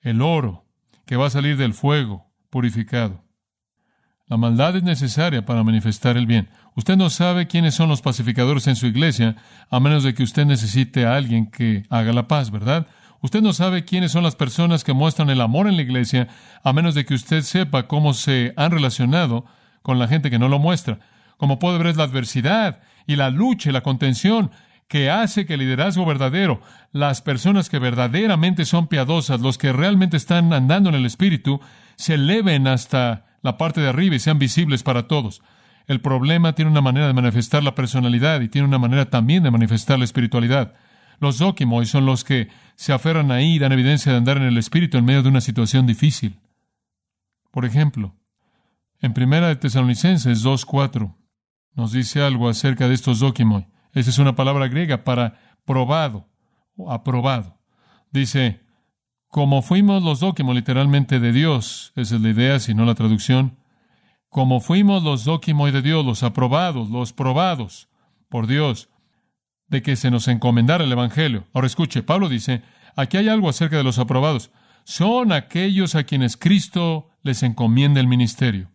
el 0.00 0.22
oro 0.22 0.66
que 1.06 1.16
va 1.16 1.26
a 1.26 1.30
salir 1.30 1.56
del 1.56 1.74
fuego 1.74 2.30
purificado. 2.50 3.24
La 4.26 4.38
maldad 4.38 4.76
es 4.76 4.82
necesaria 4.82 5.44
para 5.44 5.62
manifestar 5.62 6.16
el 6.16 6.26
bien. 6.26 6.48
Usted 6.76 6.96
no 6.96 7.10
sabe 7.10 7.46
quiénes 7.46 7.74
son 7.74 7.90
los 7.90 8.00
pacificadores 8.00 8.66
en 8.66 8.76
su 8.76 8.86
iglesia, 8.86 9.36
a 9.70 9.80
menos 9.80 10.02
de 10.02 10.14
que 10.14 10.22
usted 10.22 10.46
necesite 10.46 11.04
a 11.04 11.14
alguien 11.14 11.50
que 11.50 11.84
haga 11.90 12.12
la 12.12 12.26
paz, 12.26 12.50
¿verdad? 12.50 12.86
Usted 13.20 13.42
no 13.42 13.52
sabe 13.52 13.84
quiénes 13.84 14.12
son 14.12 14.22
las 14.22 14.34
personas 14.34 14.82
que 14.82 14.94
muestran 14.94 15.30
el 15.30 15.40
amor 15.40 15.68
en 15.68 15.76
la 15.76 15.82
iglesia, 15.82 16.28
a 16.62 16.72
menos 16.72 16.94
de 16.94 17.04
que 17.04 17.14
usted 17.14 17.42
sepa 17.42 17.86
cómo 17.86 18.14
se 18.14 18.54
han 18.56 18.70
relacionado 18.70 19.44
con 19.82 19.98
la 19.98 20.08
gente 20.08 20.30
que 20.30 20.38
no 20.38 20.48
lo 20.48 20.58
muestra. 20.58 21.00
Como 21.36 21.58
puede 21.58 21.78
ver, 21.78 21.96
la 21.96 22.04
adversidad 22.04 22.80
y 23.06 23.16
la 23.16 23.30
lucha 23.30 23.70
y 23.70 23.72
la 23.72 23.82
contención 23.82 24.50
que 24.88 25.10
hace 25.10 25.46
que 25.46 25.54
el 25.54 25.60
liderazgo 25.60 26.04
verdadero, 26.04 26.60
las 26.92 27.22
personas 27.22 27.68
que 27.68 27.78
verdaderamente 27.78 28.64
son 28.64 28.86
piadosas, 28.86 29.40
los 29.40 29.58
que 29.58 29.72
realmente 29.72 30.16
están 30.16 30.52
andando 30.52 30.90
en 30.90 30.94
el 30.94 31.06
Espíritu, 31.06 31.60
se 31.96 32.14
eleven 32.14 32.66
hasta 32.66 33.26
la 33.42 33.56
parte 33.58 33.80
de 33.80 33.88
arriba 33.88 34.16
y 34.16 34.20
sean 34.20 34.38
visibles 34.38 34.82
para 34.82 35.06
todos. 35.06 35.42
El 35.86 36.00
problema 36.00 36.54
tiene 36.54 36.70
una 36.70 36.80
manera 36.80 37.06
de 37.06 37.12
manifestar 37.12 37.62
la 37.62 37.74
personalidad 37.74 38.40
y 38.40 38.48
tiene 38.48 38.68
una 38.68 38.78
manera 38.78 39.10
también 39.10 39.42
de 39.42 39.50
manifestar 39.50 39.98
la 39.98 40.04
espiritualidad. 40.04 40.74
Los 41.20 41.38
Dokimoi 41.38 41.86
son 41.86 42.06
los 42.06 42.24
que 42.24 42.48
se 42.74 42.92
aferran 42.92 43.30
ahí 43.30 43.54
y 43.54 43.58
dan 43.58 43.72
evidencia 43.72 44.12
de 44.12 44.18
andar 44.18 44.36
en 44.38 44.44
el 44.44 44.58
Espíritu 44.58 44.98
en 44.98 45.04
medio 45.04 45.22
de 45.22 45.28
una 45.28 45.40
situación 45.40 45.86
difícil. 45.86 46.40
Por 47.50 47.64
ejemplo, 47.64 48.16
en 49.00 49.12
Primera 49.12 49.48
de 49.48 49.56
Tesalonicenses 49.56 50.44
2.4, 50.44 51.14
nos 51.74 51.92
dice 51.92 52.22
algo 52.22 52.48
acerca 52.48 52.88
de 52.88 52.94
estos 52.94 53.20
dokimoi. 53.20 53.66
Esa 53.92 54.10
es 54.10 54.18
una 54.18 54.34
palabra 54.34 54.68
griega 54.68 55.04
para 55.04 55.56
probado 55.64 56.28
o 56.76 56.92
aprobado. 56.92 57.58
Dice, 58.10 58.60
como 59.28 59.62
fuimos 59.62 60.02
los 60.02 60.20
dokimoi 60.20 60.54
literalmente 60.54 61.20
de 61.20 61.32
Dios, 61.32 61.92
esa 61.96 62.16
es 62.16 62.20
la 62.20 62.30
idea, 62.30 62.58
si 62.60 62.74
no 62.74 62.84
la 62.84 62.94
traducción, 62.94 63.58
como 64.28 64.60
fuimos 64.60 65.02
los 65.02 65.24
dokimoi 65.24 65.70
de 65.70 65.82
Dios, 65.82 66.04
los 66.04 66.22
aprobados, 66.22 66.90
los 66.90 67.12
probados 67.12 67.88
por 68.28 68.46
Dios, 68.46 68.88
de 69.68 69.82
que 69.82 69.96
se 69.96 70.10
nos 70.10 70.28
encomendara 70.28 70.84
el 70.84 70.92
Evangelio. 70.92 71.46
Ahora 71.52 71.66
escuche, 71.66 72.02
Pablo 72.02 72.28
dice, 72.28 72.62
aquí 72.96 73.16
hay 73.16 73.28
algo 73.28 73.48
acerca 73.48 73.76
de 73.76 73.84
los 73.84 73.98
aprobados. 73.98 74.50
Son 74.84 75.32
aquellos 75.32 75.94
a 75.94 76.04
quienes 76.04 76.36
Cristo 76.36 77.08
les 77.22 77.42
encomienda 77.42 78.00
el 78.00 78.06
ministerio. 78.06 78.73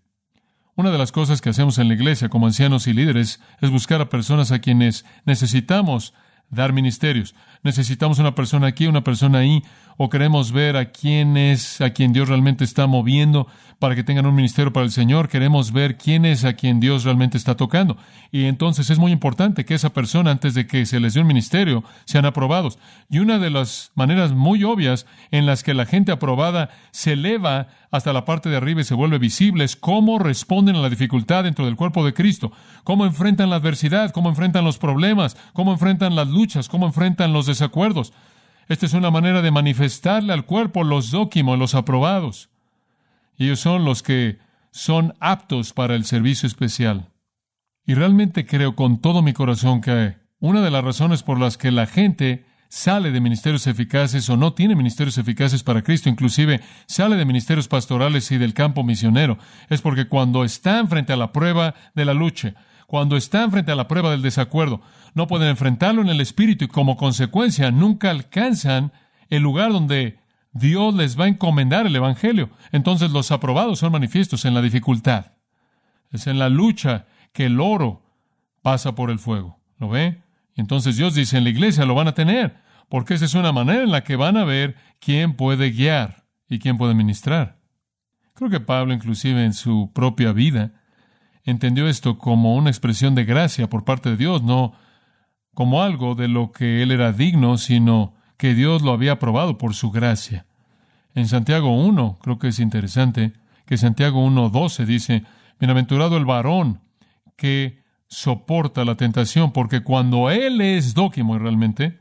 Una 0.80 0.92
de 0.92 0.98
las 0.98 1.12
cosas 1.12 1.42
que 1.42 1.50
hacemos 1.50 1.78
en 1.78 1.90
la 1.90 1.94
iglesia 1.94 2.30
como 2.30 2.46
ancianos 2.46 2.88
y 2.88 2.94
líderes 2.94 3.42
es 3.60 3.70
buscar 3.70 4.00
a 4.00 4.08
personas 4.08 4.54
a 4.54 4.60
quienes 4.60 5.04
necesitamos 5.26 6.14
dar 6.50 6.72
ministerios. 6.72 7.36
Necesitamos 7.64 8.18
una 8.18 8.34
persona 8.34 8.68
aquí, 8.68 8.88
una 8.88 9.04
persona 9.04 9.40
ahí, 9.40 9.62
o 10.02 10.10
queremos 10.10 10.54
ver 10.54 10.78
a 10.78 10.92
quién 10.92 11.36
es, 11.36 11.82
a 11.82 11.90
quien 11.90 12.14
Dios 12.14 12.30
realmente 12.30 12.64
está 12.64 12.88
moviendo 12.88 13.48
para 13.80 13.96
que 13.96 14.04
tengan 14.06 14.26
un 14.26 14.34
ministerio 14.34 14.72
para 14.72 14.86
el 14.86 14.94
Señor. 14.94 15.28
Queremos 15.28 15.74
ver 15.74 15.98
quién 15.98 16.24
es 16.24 16.46
a 16.46 16.54
quien 16.54 16.80
Dios 16.80 17.04
realmente 17.04 17.38
está 17.38 17.58
tocando. 17.58 17.98
Y 18.32 18.46
entonces 18.46 18.90
es 18.90 18.98
muy 18.98 19.12
importante 19.12 19.66
que 19.66 19.74
esa 19.74 19.92
persona, 19.92 20.32
antes 20.32 20.54
de 20.54 20.68
que 20.68 20.86
se 20.86 21.02
les 21.02 21.16
dé 21.16 21.20
un 21.20 21.28
ministerio, 21.28 21.84
sean 22.06 22.26
aprobados. 22.26 22.80
Y 23.10 23.20
una 23.20 23.40
de 23.40 23.50
las 23.50 23.92
maneras 23.94 24.32
muy 24.32 24.64
obvias 24.64 25.06
en 25.32 25.46
las 25.46 25.64
que 25.64 25.74
la 25.74 25.86
gente 25.86 26.14
aprobada 26.14 26.70
se 26.92 27.14
eleva 27.14 27.68
hasta 27.92 28.14
la 28.14 28.24
parte 28.24 28.48
de 28.48 28.56
arriba 28.56 28.80
y 28.80 28.86
se 28.86 28.96
vuelve 28.96 29.18
visible 29.18 29.66
es 29.66 29.76
cómo 29.76 30.18
responden 30.18 30.78
a 30.78 30.82
la 30.82 30.90
dificultad 30.90 31.44
dentro 31.44 31.66
del 31.66 31.76
cuerpo 31.76 32.06
de 32.06 32.14
Cristo, 32.14 32.54
cómo 32.86 33.06
enfrentan 33.06 33.50
la 33.50 33.58
adversidad, 33.58 34.12
cómo 34.12 34.30
enfrentan 34.30 34.64
los 34.64 34.78
problemas, 34.78 35.36
cómo 35.52 35.74
enfrentan 35.74 36.16
las 36.16 36.30
luchas, 36.30 36.70
cómo 36.70 36.86
enfrentan 36.86 37.34
los 37.34 37.48
desacuerdos. 37.48 38.14
Esta 38.70 38.86
es 38.86 38.94
una 38.94 39.10
manera 39.10 39.42
de 39.42 39.50
manifestarle 39.50 40.32
al 40.32 40.46
cuerpo 40.46 40.84
los 40.84 41.10
dóquimos, 41.10 41.58
los 41.58 41.74
aprobados. 41.74 42.50
Ellos 43.38 43.60
son 43.60 43.84
los 43.84 44.04
que 44.04 44.38
son 44.70 45.16
aptos 45.20 45.74
para 45.74 45.96
el 45.96 46.06
servicio 46.06 46.46
especial. 46.46 47.10
Y 47.88 47.96
realmente 47.96 48.46
creo 48.46 48.76
con 48.76 49.02
todo 49.02 49.24
mi 49.24 49.34
corazón 49.34 49.82
que 49.82 50.18
una 50.40 50.62
de 50.62 50.70
las 50.70 50.84
razones 50.84 51.24
por 51.24 51.40
las 51.40 51.58
que 51.58 51.72
la 51.72 51.88
gente 51.88 52.46
sale 52.70 53.10
de 53.10 53.20
ministerios 53.20 53.66
eficaces 53.66 54.30
o 54.30 54.38
no 54.38 54.54
tiene 54.54 54.76
ministerios 54.76 55.18
eficaces 55.18 55.64
para 55.64 55.82
Cristo, 55.82 56.08
inclusive 56.08 56.62
sale 56.86 57.16
de 57.16 57.26
ministerios 57.26 57.68
pastorales 57.68 58.32
y 58.32 58.38
del 58.38 58.54
campo 58.54 58.84
misionero, 58.84 59.40
es 59.70 59.82
porque 59.82 60.08
cuando 60.08 60.44
están 60.44 60.88
frente 60.88 61.12
a 61.12 61.18
la 61.18 61.32
prueba 61.32 61.74
de 61.96 62.06
la 62.06 62.14
lucha, 62.14 62.54
cuando 62.90 63.18
están 63.18 63.52
frente 63.52 63.72
a 63.72 63.76
la 63.76 63.88
prueba 63.88 64.10
del 64.10 64.24
desacuerdo, 64.24 64.82
no 65.14 65.28
pueden 65.28 65.50
enfrentarlo 65.50 66.02
en 66.02 66.10
el 66.10 66.22
Espíritu 66.22 66.66
y 66.66 66.70
como 66.70 66.98
consecuencia 66.98 67.70
nunca 67.70 68.10
alcanzan 68.10 68.92
el 69.30 69.44
lugar 69.44 69.72
donde 69.72 70.18
Dios 70.54 70.96
les 70.96 71.18
va 71.18 71.26
a 71.26 71.28
encomendar 71.28 71.86
el 71.86 71.96
Evangelio. 71.96 72.50
Entonces 72.72 73.12
los 73.12 73.32
aprobados 73.32 73.78
son 73.78 73.92
manifiestos 73.92 74.44
en 74.44 74.56
la 74.56 74.64
dificultad. 74.64 75.34
Es 76.10 76.26
en 76.26 76.40
la 76.40 76.50
lucha 76.50 77.06
que 77.32 77.46
el 77.46 77.60
oro 77.60 78.02
pasa 78.64 78.96
por 78.96 79.12
el 79.12 79.20
fuego. 79.20 79.60
¿Lo 79.78 79.90
ve? 79.90 80.24
Entonces 80.56 80.98
Dios 80.98 81.14
dice, 81.14 81.38
en 81.38 81.44
la 81.44 81.52
iglesia 81.52 81.86
lo 81.86 81.94
van 81.94 82.08
a 82.08 82.16
tener, 82.16 82.56
porque 82.90 83.14
esa 83.14 83.26
es 83.26 83.36
una 83.36 83.52
manera 83.52 83.84
en 83.84 83.92
la 83.92 84.04
que 84.04 84.16
van 84.16 84.36
a 84.36 84.46
ver 84.46 84.76
quién 85.00 85.36
puede 85.36 85.70
guiar 85.70 86.26
y 86.50 86.58
quién 86.58 86.80
puede 86.80 86.96
ministrar. 86.96 87.60
Creo 88.34 88.50
que 88.50 88.60
Pablo, 88.60 88.96
inclusive 88.96 89.46
en 89.46 89.54
su 89.54 89.92
propia 89.94 90.32
vida, 90.32 90.79
entendió 91.44 91.88
esto 91.88 92.18
como 92.18 92.56
una 92.56 92.70
expresión 92.70 93.16
de 93.16 93.26
gracia 93.26 93.70
por 93.70 93.84
parte 93.84 94.10
de 94.10 94.18
Dios, 94.18 94.44
no 94.44 94.74
como 95.54 95.82
algo 95.82 96.16
de 96.16 96.28
lo 96.28 96.52
que 96.52 96.82
él 96.84 96.92
era 96.92 97.12
digno, 97.12 97.58
sino 97.58 98.14
que 98.38 98.54
Dios 98.54 98.82
lo 98.82 98.92
había 98.92 99.14
aprobado 99.14 99.58
por 99.58 99.74
su 99.74 99.92
gracia. 99.92 100.46
En 101.16 101.28
Santiago 101.28 101.76
1, 101.76 102.20
creo 102.22 102.40
que 102.40 102.50
es 102.50 102.60
interesante, 102.60 103.34
que 103.66 103.78
Santiago 103.78 104.26
1.12 104.26 104.86
dice, 104.86 105.24
Bienaventurado 105.60 106.16
el 106.16 106.26
varón 106.26 106.80
que 107.36 107.84
soporta 108.08 108.86
la 108.86 108.96
tentación, 108.96 109.52
porque 109.52 109.82
cuando 109.82 110.30
Él 110.30 110.62
es 110.62 110.94
dóquimo 110.94 111.38
realmente, 111.38 112.00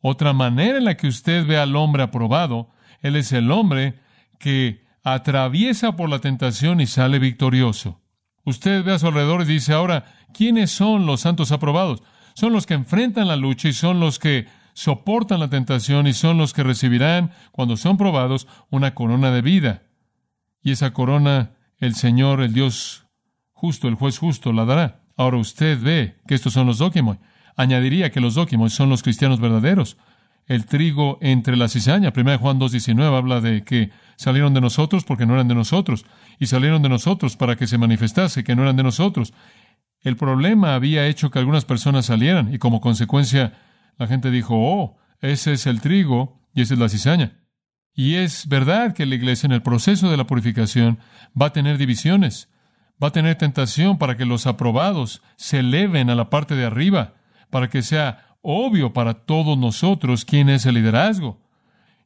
otra 0.00 0.32
manera 0.32 0.78
en 0.78 0.84
la 0.84 0.96
que 0.96 1.08
usted 1.08 1.46
ve 1.46 1.58
al 1.58 1.76
hombre 1.76 2.04
aprobado, 2.04 2.70
Él 3.02 3.16
es 3.16 3.32
el 3.32 3.50
hombre 3.50 3.98
que 4.38 4.84
atraviesa 5.02 5.96
por 5.96 6.08
la 6.08 6.20
tentación 6.20 6.80
y 6.80 6.86
sale 6.86 7.18
victorioso. 7.18 8.00
Usted 8.44 8.84
ve 8.84 8.92
a 8.92 8.98
su 8.98 9.06
alrededor 9.06 9.42
y 9.42 9.46
dice, 9.46 9.72
ahora, 9.72 10.04
¿quiénes 10.32 10.70
son 10.70 11.06
los 11.06 11.20
santos 11.20 11.52
aprobados? 11.52 12.02
Son 12.34 12.52
los 12.52 12.66
que 12.66 12.74
enfrentan 12.74 13.28
la 13.28 13.36
lucha 13.36 13.68
y 13.68 13.72
son 13.72 14.00
los 14.00 14.18
que 14.18 14.46
soportan 14.72 15.40
la 15.40 15.50
tentación 15.50 16.06
y 16.06 16.12
son 16.12 16.38
los 16.38 16.52
que 16.52 16.62
recibirán, 16.62 17.32
cuando 17.52 17.76
son 17.76 17.96
probados, 17.96 18.46
una 18.70 18.94
corona 18.94 19.30
de 19.30 19.42
vida. 19.42 19.82
Y 20.62 20.72
esa 20.72 20.92
corona 20.92 21.52
el 21.78 21.94
Señor, 21.94 22.40
el 22.42 22.52
Dios 22.52 23.06
justo, 23.52 23.88
el 23.88 23.94
juez 23.94 24.18
justo, 24.18 24.52
la 24.52 24.64
dará. 24.64 25.02
Ahora 25.16 25.38
usted 25.38 25.80
ve 25.82 26.16
que 26.26 26.34
estos 26.34 26.52
son 26.52 26.66
los 26.66 26.78
dóquimos. 26.78 27.18
Añadiría 27.56 28.10
que 28.10 28.20
los 28.20 28.34
dóquimos 28.34 28.72
son 28.72 28.88
los 28.88 29.02
cristianos 29.02 29.40
verdaderos. 29.40 29.96
El 30.46 30.66
trigo 30.66 31.18
entre 31.20 31.56
la 31.56 31.68
cizaña. 31.68 32.12
1 32.14 32.38
Juan 32.38 32.58
2.19 32.58 33.16
habla 33.16 33.40
de 33.40 33.62
que 33.64 33.90
salieron 34.20 34.54
de 34.54 34.60
nosotros 34.60 35.04
porque 35.04 35.26
no 35.26 35.34
eran 35.34 35.48
de 35.48 35.54
nosotros. 35.54 36.04
Y 36.38 36.46
salieron 36.46 36.82
de 36.82 36.88
nosotros 36.88 37.36
para 37.36 37.56
que 37.56 37.66
se 37.66 37.78
manifestase 37.78 38.44
que 38.44 38.54
no 38.54 38.62
eran 38.62 38.76
de 38.76 38.82
nosotros. 38.82 39.32
El 40.02 40.16
problema 40.16 40.74
había 40.74 41.06
hecho 41.06 41.30
que 41.30 41.38
algunas 41.38 41.64
personas 41.64 42.06
salieran 42.06 42.52
y 42.52 42.58
como 42.58 42.80
consecuencia 42.80 43.54
la 43.96 44.06
gente 44.06 44.30
dijo, 44.30 44.54
oh, 44.56 44.98
ese 45.20 45.52
es 45.52 45.66
el 45.66 45.80
trigo 45.80 46.40
y 46.54 46.62
esa 46.62 46.74
es 46.74 46.80
la 46.80 46.88
cizaña. 46.88 47.38
Y 47.94 48.14
es 48.14 48.48
verdad 48.48 48.94
que 48.94 49.06
la 49.06 49.14
iglesia 49.14 49.46
en 49.46 49.52
el 49.52 49.62
proceso 49.62 50.10
de 50.10 50.16
la 50.16 50.26
purificación 50.26 50.98
va 51.40 51.46
a 51.46 51.52
tener 51.52 51.78
divisiones 51.78 52.48
va 53.02 53.08
a 53.08 53.12
tener 53.12 53.36
tentación 53.36 53.98
para 53.98 54.16
que 54.16 54.26
los 54.26 54.46
aprobados 54.46 55.22
se 55.36 55.60
eleven 55.60 56.10
a 56.10 56.14
la 56.14 56.28
parte 56.28 56.54
de 56.54 56.66
arriba, 56.66 57.14
para 57.48 57.70
que 57.70 57.82
sea 57.82 58.36
obvio 58.42 58.92
para 58.92 59.14
todos 59.24 59.56
nosotros 59.56 60.24
quién 60.24 60.48
es 60.48 60.66
el 60.66 60.74
liderazgo, 60.74 61.40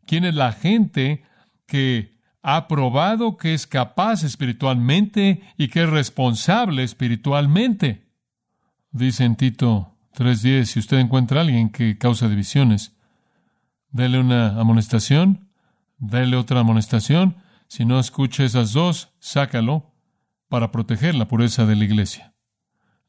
quién 0.06 0.25
es 0.25 0.35
la 0.35 0.52
gente 0.52 1.25
que 1.66 2.14
ha 2.42 2.68
probado 2.68 3.37
que 3.37 3.54
es 3.54 3.66
capaz 3.66 4.23
espiritualmente 4.23 5.42
y 5.56 5.68
que 5.68 5.85
es 5.85 5.90
responsable 5.90 6.83
espiritualmente. 6.83 8.06
Dice 8.90 9.25
en 9.25 9.37
Tito 9.37 9.97
3.10, 10.14 10.64
si 10.66 10.79
usted 10.79 10.98
encuentra 10.98 11.40
a 11.40 11.42
alguien 11.42 11.70
que 11.70 11.96
causa 11.96 12.29
divisiones, 12.29 12.94
dele 13.90 14.18
una 14.18 14.61
amonestación, 14.61 15.48
dele 15.98 16.37
otra 16.37 16.61
amonestación, 16.61 17.37
si 17.66 17.85
no 17.85 17.98
escucha 17.98 18.44
esas 18.44 18.72
dos, 18.72 19.11
sácalo 19.20 19.94
para 20.48 20.70
proteger 20.70 21.14
la 21.14 21.27
pureza 21.27 21.66
de 21.66 21.77
la 21.77 21.85
iglesia. 21.85 22.35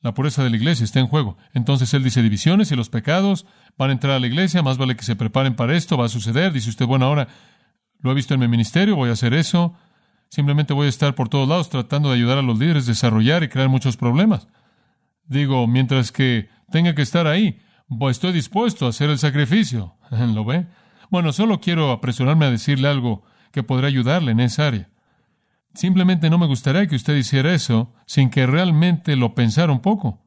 La 0.02 0.14
pureza 0.14 0.44
de 0.44 0.50
la 0.50 0.56
iglesia 0.56 0.84
está 0.84 1.00
en 1.00 1.08
juego. 1.08 1.38
Entonces 1.54 1.94
él 1.94 2.04
dice 2.04 2.22
divisiones 2.22 2.72
y 2.72 2.76
los 2.76 2.90
pecados 2.90 3.46
van 3.78 3.90
a 3.90 3.94
entrar 3.94 4.14
a 4.14 4.20
la 4.20 4.28
iglesia, 4.28 4.64
más 4.64 4.78
vale 4.78 4.96
que 4.96 5.04
se 5.04 5.16
preparen 5.16 5.56
para 5.56 5.76
esto, 5.76 5.98
va 5.98 6.06
a 6.06 6.10
suceder. 6.10 6.54
Dice 6.54 6.70
usted, 6.70 6.86
bueno, 6.86 7.06
ahora 7.06 7.28
lo 8.06 8.12
he 8.12 8.16
visto 8.16 8.36
en 8.36 8.40
mi 8.40 8.48
ministerio, 8.48 8.96
voy 8.96 9.10
a 9.10 9.14
hacer 9.14 9.34
eso. 9.34 9.74
Simplemente 10.30 10.74
voy 10.74 10.86
a 10.86 10.90
estar 10.90 11.16
por 11.16 11.28
todos 11.28 11.50
lados 11.50 11.70
tratando 11.70 12.10
de 12.10 12.16
ayudar 12.16 12.38
a 12.38 12.44
los 12.44 12.60
líderes 12.60 12.86
a 12.86 12.92
desarrollar 12.92 13.44
y 13.44 13.50
crear 13.50 13.68
muchos 13.68 13.98
problemas. 13.98 14.48
Digo, 15.26 15.66
mientras 15.66 16.12
que 16.12 16.48
tenga 16.72 16.94
que 16.94 17.02
estar 17.02 17.26
ahí, 17.26 17.60
estoy 18.10 18.32
dispuesto 18.32 18.86
a 18.86 18.90
hacer 18.90 19.10
el 19.10 19.18
sacrificio. 19.18 19.96
¿Lo 20.12 20.46
ve? 20.46 20.68
Bueno, 21.10 21.34
solo 21.34 21.60
quiero 21.60 21.92
apresurarme 21.92 22.46
a 22.46 22.52
decirle 22.52 22.88
algo 22.88 23.24
que 23.52 23.64
podrá 23.64 23.88
ayudarle 23.88 24.34
en 24.34 24.40
esa 24.40 24.68
área. 24.68 24.90
Simplemente 25.74 26.30
no 26.30 26.38
me 26.38 26.46
gustaría 26.46 26.86
que 26.88 26.96
usted 26.96 27.16
hiciera 27.16 27.54
eso 27.54 27.94
sin 28.06 28.30
que 28.30 28.46
realmente 28.46 29.16
lo 29.16 29.34
pensara 29.34 29.72
un 29.72 29.82
poco. 29.82 30.24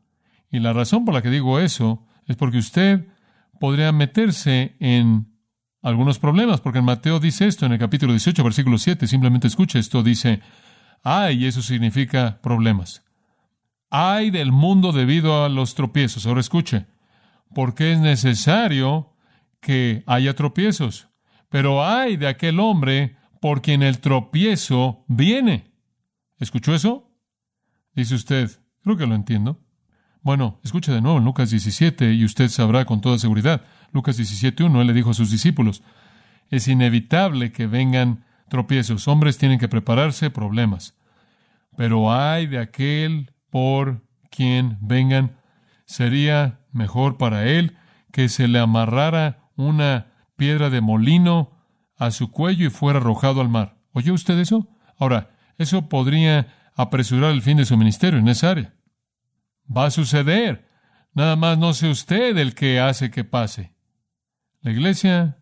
Y 0.51 0.59
la 0.59 0.73
razón 0.73 1.05
por 1.05 1.15
la 1.15 1.23
que 1.23 1.31
digo 1.31 1.61
eso 1.61 2.05
es 2.27 2.37
porque 2.37 2.59
usted 2.59 3.07
podría 3.61 3.93
meterse 3.93 4.77
en 4.81 5.38
algunos 5.83 6.19
problemas, 6.19 6.61
porque 6.61 6.81
en 6.81 6.85
Mateo 6.85 7.21
dice 7.21 7.47
esto 7.47 7.67
en 7.67 7.73
el 7.73 7.79
capítulo 7.79 8.13
18, 8.13 8.43
versículo 8.43 8.79
7, 8.79 9.07
simplemente 9.07 9.47
escuche 9.47 9.79
esto, 9.79 10.03
dice, 10.03 10.41
ay, 11.03 11.45
y 11.45 11.47
eso 11.47 11.63
significa 11.63 12.41
problemas. 12.43 13.05
Ay 13.91 14.31
del 14.31 14.53
mundo 14.53 14.93
debido 14.93 15.45
a 15.45 15.49
los 15.49 15.75
tropiezos. 15.75 16.27
Ahora 16.27 16.41
escuche, 16.41 16.87
porque 17.55 17.93
es 17.93 18.01
necesario 18.01 19.15
que 19.61 20.03
haya 20.07 20.35
tropiezos, 20.35 21.09
pero 21.49 21.85
ay 21.85 22.17
de 22.17 22.29
aquel 22.29 22.61
hombre 22.61 23.17
por 23.41 23.63
quien 23.63 23.83
el 23.83 24.01
tropiezo 24.01 25.05
viene. 25.09 25.73
¿Escuchó 26.39 26.75
eso? 26.75 27.11
Dice 27.95 28.15
usted, 28.15 28.51
creo 28.83 28.97
que 28.97 29.07
lo 29.07 29.15
entiendo. 29.15 29.61
Bueno, 30.21 30.61
escuche 30.63 30.93
de 30.93 31.01
nuevo 31.01 31.19
en 31.19 31.25
Lucas 31.25 31.51
17 31.51 32.13
y 32.13 32.25
usted 32.25 32.49
sabrá 32.49 32.85
con 32.85 33.01
toda 33.01 33.19
seguridad. 33.19 33.63
Lucas 33.93 34.19
17.1, 34.19 34.81
él 34.81 34.87
le 34.87 34.93
dijo 34.93 35.11
a 35.11 35.15
sus 35.15 35.31
discípulos, 35.31 35.83
es 36.51 36.69
inevitable 36.69 37.53
que 37.53 37.67
vengan 37.67 38.25
tropiezos. 38.49 39.09
Hombres 39.09 39.39
tienen 39.39 39.59
que 39.59 39.69
prepararse 39.69 40.31
problemas. 40.31 40.95
Pero 41.77 42.13
hay 42.13 42.47
de 42.47 42.59
aquel 42.59 43.33
por 43.51 44.03
quien 44.31 44.79
vengan, 44.81 45.37
sería 45.85 46.61
mejor 46.73 47.17
para 47.17 47.47
él 47.47 47.77
que 48.13 48.29
se 48.29 48.49
le 48.49 48.59
amarrara 48.59 49.51
una 49.57 50.09
piedra 50.37 50.71
de 50.71 50.81
molino 50.81 51.53
a 51.97 52.11
su 52.11 52.31
cuello 52.31 52.67
y 52.67 52.71
fuera 52.71 52.99
arrojado 52.99 53.41
al 53.41 53.49
mar. 53.49 53.77
¿Oyó 53.93 54.15
usted 54.15 54.39
eso? 54.39 54.69
Ahora, 54.99 55.31
eso 55.57 55.89
podría 55.89 56.55
apresurar 56.75 57.33
el 57.33 57.43
fin 57.43 57.57
de 57.57 57.65
su 57.65 57.77
ministerio 57.77 58.19
en 58.19 58.29
esa 58.29 58.51
área. 58.51 58.75
Va 59.75 59.87
a 59.87 59.91
suceder. 59.91 60.69
Nada 61.15 61.37
más 61.37 61.59
no 61.59 61.75
sea 61.75 61.91
usted 61.91 62.37
el 62.39 62.55
que 62.55 62.81
hace 62.81 63.11
que 63.11 63.25
pase. 63.25 63.73
La 64.61 64.73
iglesia 64.73 65.39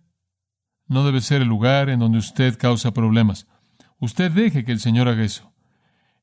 no 0.87 1.05
debe 1.05 1.21
ser 1.21 1.43
el 1.43 1.49
lugar 1.49 1.89
en 1.89 2.01
donde 2.01 2.19
usted 2.19 2.59
causa 2.59 2.93
problemas. 2.93 3.47
Usted 3.99 4.31
deje 4.31 4.65
que 4.65 4.73
el 4.73 4.81
Señor 4.81 5.09
haga 5.09 5.25
eso. 5.25 5.53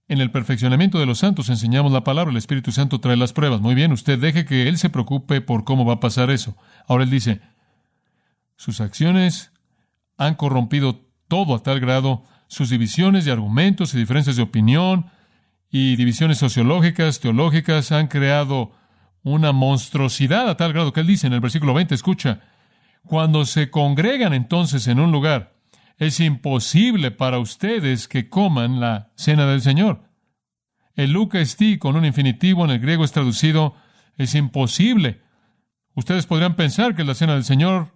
En 0.08 0.20
el 0.20 0.32
perfeccionamiento 0.32 1.00
de 1.00 1.06
los 1.06 1.20
santos 1.20 1.50
enseñamos 1.50 1.92
la 1.92 2.04
palabra, 2.04 2.32
el 2.32 2.38
Espíritu 2.38 2.72
Santo 2.72 3.00
trae 3.00 3.18
las 3.18 3.34
pruebas. 3.34 3.62
Muy 3.62 3.74
bien, 3.74 3.92
usted 3.92 4.20
deje 4.20 4.46
que 4.46 4.68
Él 4.68 4.78
se 4.78 4.90
preocupe 4.90 5.42
por 5.42 5.64
cómo 5.64 5.86
va 5.86 5.94
a 5.94 6.00
pasar 6.00 6.30
eso. 6.30 6.56
Ahora 6.88 7.04
Él 7.04 7.10
dice, 7.10 7.42
sus 8.58 8.80
acciones 8.82 9.52
han 10.18 10.36
corrompido 10.36 11.02
todo 11.28 11.56
a 11.56 11.64
tal 11.64 11.80
grado, 11.80 12.26
sus 12.48 12.70
divisiones 12.70 13.26
de 13.26 13.32
argumentos 13.32 13.94
y 13.94 13.98
diferencias 13.98 14.36
de 14.36 14.44
opinión 14.44 15.08
y 15.72 15.96
divisiones 15.96 16.38
sociológicas, 16.38 17.20
teológicas, 17.20 17.92
han 17.92 18.08
creado 18.08 18.72
una 19.24 19.52
monstruosidad 19.52 20.48
a 20.48 20.58
tal 20.58 20.74
grado 20.74 20.94
que 20.94 21.00
él 21.00 21.08
dice 21.08 21.26
en 21.26 21.34
el 21.34 21.40
versículo 21.40 21.74
20, 21.74 21.96
escucha, 21.96 22.42
cuando 23.06 23.46
se 23.46 23.70
congregan 23.70 24.34
entonces 24.34 24.88
en 24.88 25.00
un 25.00 25.12
lugar, 25.12 25.54
es 25.98 26.20
imposible 26.20 27.12
para 27.12 27.40
ustedes 27.40 28.08
que 28.08 28.30
coman 28.30 28.80
la 28.80 29.12
cena 29.16 29.46
del 29.46 29.62
Señor. 29.62 30.10
El 30.96 31.12
Luca 31.12 31.40
esti 31.40 31.78
con 31.78 31.96
un 31.96 32.06
infinitivo 32.06 32.66
en 32.66 32.72
el 32.72 32.80
griego 32.80 33.04
es 33.04 33.12
traducido, 33.12 33.76
es 34.18 34.36
imposible. 34.36 35.22
Ustedes 35.96 36.26
podrían 36.26 36.56
pensar 36.56 36.96
que 36.96 37.04
la 37.04 37.16
cena 37.16 37.34
del 37.34 37.44
Señor, 37.44 37.96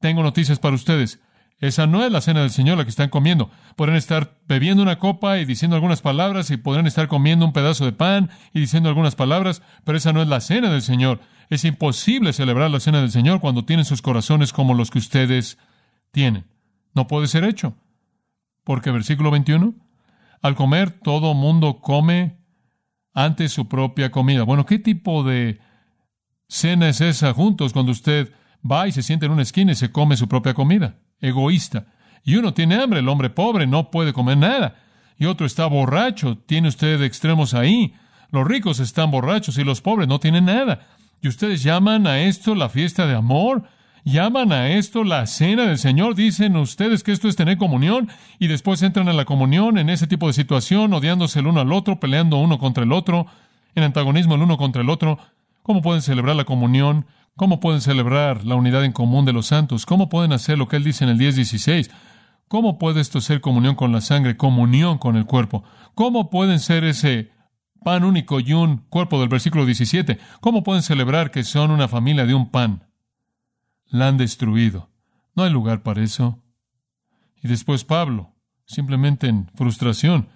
tengo 0.00 0.22
noticias 0.22 0.58
para 0.58 0.74
ustedes, 0.74 1.20
Esa 1.62 1.86
no 1.86 2.04
es 2.04 2.10
la 2.10 2.20
cena 2.20 2.40
del 2.40 2.50
Señor 2.50 2.76
la 2.76 2.82
que 2.82 2.90
están 2.90 3.08
comiendo. 3.08 3.48
Podrán 3.76 3.94
estar 3.94 4.36
bebiendo 4.48 4.82
una 4.82 4.98
copa 4.98 5.38
y 5.38 5.44
diciendo 5.44 5.76
algunas 5.76 6.02
palabras 6.02 6.50
y 6.50 6.56
podrán 6.56 6.88
estar 6.88 7.06
comiendo 7.06 7.46
un 7.46 7.52
pedazo 7.52 7.84
de 7.84 7.92
pan 7.92 8.30
y 8.52 8.58
diciendo 8.58 8.88
algunas 8.88 9.14
palabras, 9.14 9.62
pero 9.84 9.96
esa 9.96 10.12
no 10.12 10.20
es 10.20 10.26
la 10.26 10.40
cena 10.40 10.72
del 10.72 10.82
Señor. 10.82 11.20
Es 11.50 11.64
imposible 11.64 12.32
celebrar 12.32 12.68
la 12.72 12.80
cena 12.80 13.00
del 13.00 13.12
Señor 13.12 13.40
cuando 13.40 13.64
tienen 13.64 13.84
sus 13.84 14.02
corazones 14.02 14.52
como 14.52 14.74
los 14.74 14.90
que 14.90 14.98
ustedes 14.98 15.56
tienen. 16.10 16.46
No 16.96 17.06
puede 17.06 17.28
ser 17.28 17.44
hecho. 17.44 17.76
Porque 18.64 18.90
versículo 18.90 19.30
21, 19.30 19.72
al 20.42 20.56
comer 20.56 20.90
todo 20.90 21.32
mundo 21.32 21.80
come 21.80 22.38
antes 23.14 23.52
su 23.52 23.68
propia 23.68 24.10
comida. 24.10 24.42
Bueno, 24.42 24.66
¿qué 24.66 24.80
tipo 24.80 25.22
de 25.22 25.60
cena 26.48 26.88
es 26.88 27.00
esa 27.00 27.32
juntos 27.32 27.72
cuando 27.72 27.92
usted 27.92 28.32
va 28.68 28.88
y 28.88 28.92
se 28.92 29.04
siente 29.04 29.26
en 29.26 29.32
una 29.32 29.42
esquina 29.42 29.70
y 29.70 29.76
se 29.76 29.92
come 29.92 30.16
su 30.16 30.26
propia 30.26 30.54
comida? 30.54 30.98
Egoísta. 31.22 31.86
Y 32.24 32.36
uno 32.36 32.52
tiene 32.52 32.74
hambre, 32.74 33.00
el 33.00 33.08
hombre 33.08 33.30
pobre 33.30 33.66
no 33.66 33.90
puede 33.90 34.12
comer 34.12 34.36
nada. 34.36 34.76
Y 35.18 35.24
otro 35.24 35.46
está 35.46 35.66
borracho, 35.66 36.36
tiene 36.36 36.68
usted 36.68 37.00
extremos 37.02 37.54
ahí. 37.54 37.94
Los 38.30 38.46
ricos 38.46 38.80
están 38.80 39.10
borrachos 39.10 39.56
y 39.58 39.64
los 39.64 39.80
pobres 39.80 40.08
no 40.08 40.20
tienen 40.20 40.44
nada. 40.46 40.80
Y 41.20 41.28
ustedes 41.28 41.62
llaman 41.62 42.06
a 42.06 42.20
esto 42.20 42.54
la 42.54 42.68
fiesta 42.68 43.06
de 43.06 43.14
amor. 43.14 43.64
Llaman 44.04 44.50
a 44.50 44.70
esto 44.70 45.04
la 45.04 45.26
cena 45.26 45.66
del 45.66 45.78
Señor. 45.78 46.16
Dicen 46.16 46.56
ustedes 46.56 47.04
que 47.04 47.12
esto 47.12 47.28
es 47.28 47.36
tener 47.36 47.56
comunión 47.56 48.08
y 48.40 48.48
después 48.48 48.82
entran 48.82 49.08
a 49.08 49.12
la 49.12 49.24
comunión 49.24 49.78
en 49.78 49.88
ese 49.90 50.08
tipo 50.08 50.26
de 50.26 50.32
situación, 50.32 50.92
odiándose 50.92 51.38
el 51.38 51.46
uno 51.46 51.60
al 51.60 51.72
otro, 51.72 52.00
peleando 52.00 52.38
uno 52.38 52.58
contra 52.58 52.82
el 52.82 52.92
otro, 52.92 53.26
en 53.76 53.84
antagonismo 53.84 54.34
el 54.34 54.42
uno 54.42 54.56
contra 54.56 54.82
el 54.82 54.90
otro. 54.90 55.18
¿Cómo 55.62 55.82
pueden 55.82 56.02
celebrar 56.02 56.34
la 56.34 56.44
comunión? 56.44 57.06
¿Cómo 57.36 57.60
pueden 57.60 57.80
celebrar 57.80 58.44
la 58.44 58.54
unidad 58.54 58.84
en 58.84 58.92
común 58.92 59.24
de 59.24 59.32
los 59.32 59.46
santos? 59.46 59.86
¿Cómo 59.86 60.08
pueden 60.08 60.32
hacer 60.32 60.58
lo 60.58 60.68
que 60.68 60.76
él 60.76 60.84
dice 60.84 61.04
en 61.04 61.10
el 61.10 61.18
10.16? 61.18 61.90
¿Cómo 62.48 62.78
puede 62.78 63.00
esto 63.00 63.20
ser 63.20 63.40
comunión 63.40 63.74
con 63.74 63.92
la 63.92 64.00
sangre, 64.00 64.36
comunión 64.36 64.98
con 64.98 65.16
el 65.16 65.24
cuerpo? 65.24 65.64
¿Cómo 65.94 66.28
pueden 66.30 66.60
ser 66.60 66.84
ese 66.84 67.30
pan 67.82 68.04
único 68.04 68.40
y 68.40 68.52
un 68.52 68.78
cuerpo 68.88 69.18
del 69.18 69.28
versículo 69.28 69.64
17? 69.64 70.18
¿Cómo 70.40 70.62
pueden 70.62 70.82
celebrar 70.82 71.30
que 71.30 71.44
son 71.44 71.70
una 71.70 71.88
familia 71.88 72.26
de 72.26 72.34
un 72.34 72.50
pan? 72.50 72.92
la 73.92 74.08
han 74.08 74.16
destruido. 74.16 74.90
No 75.36 75.44
hay 75.44 75.50
lugar 75.50 75.82
para 75.82 76.02
eso. 76.02 76.42
Y 77.42 77.48
después 77.48 77.84
Pablo, 77.84 78.34
simplemente 78.64 79.28
en 79.28 79.48
frustración, 79.54 80.28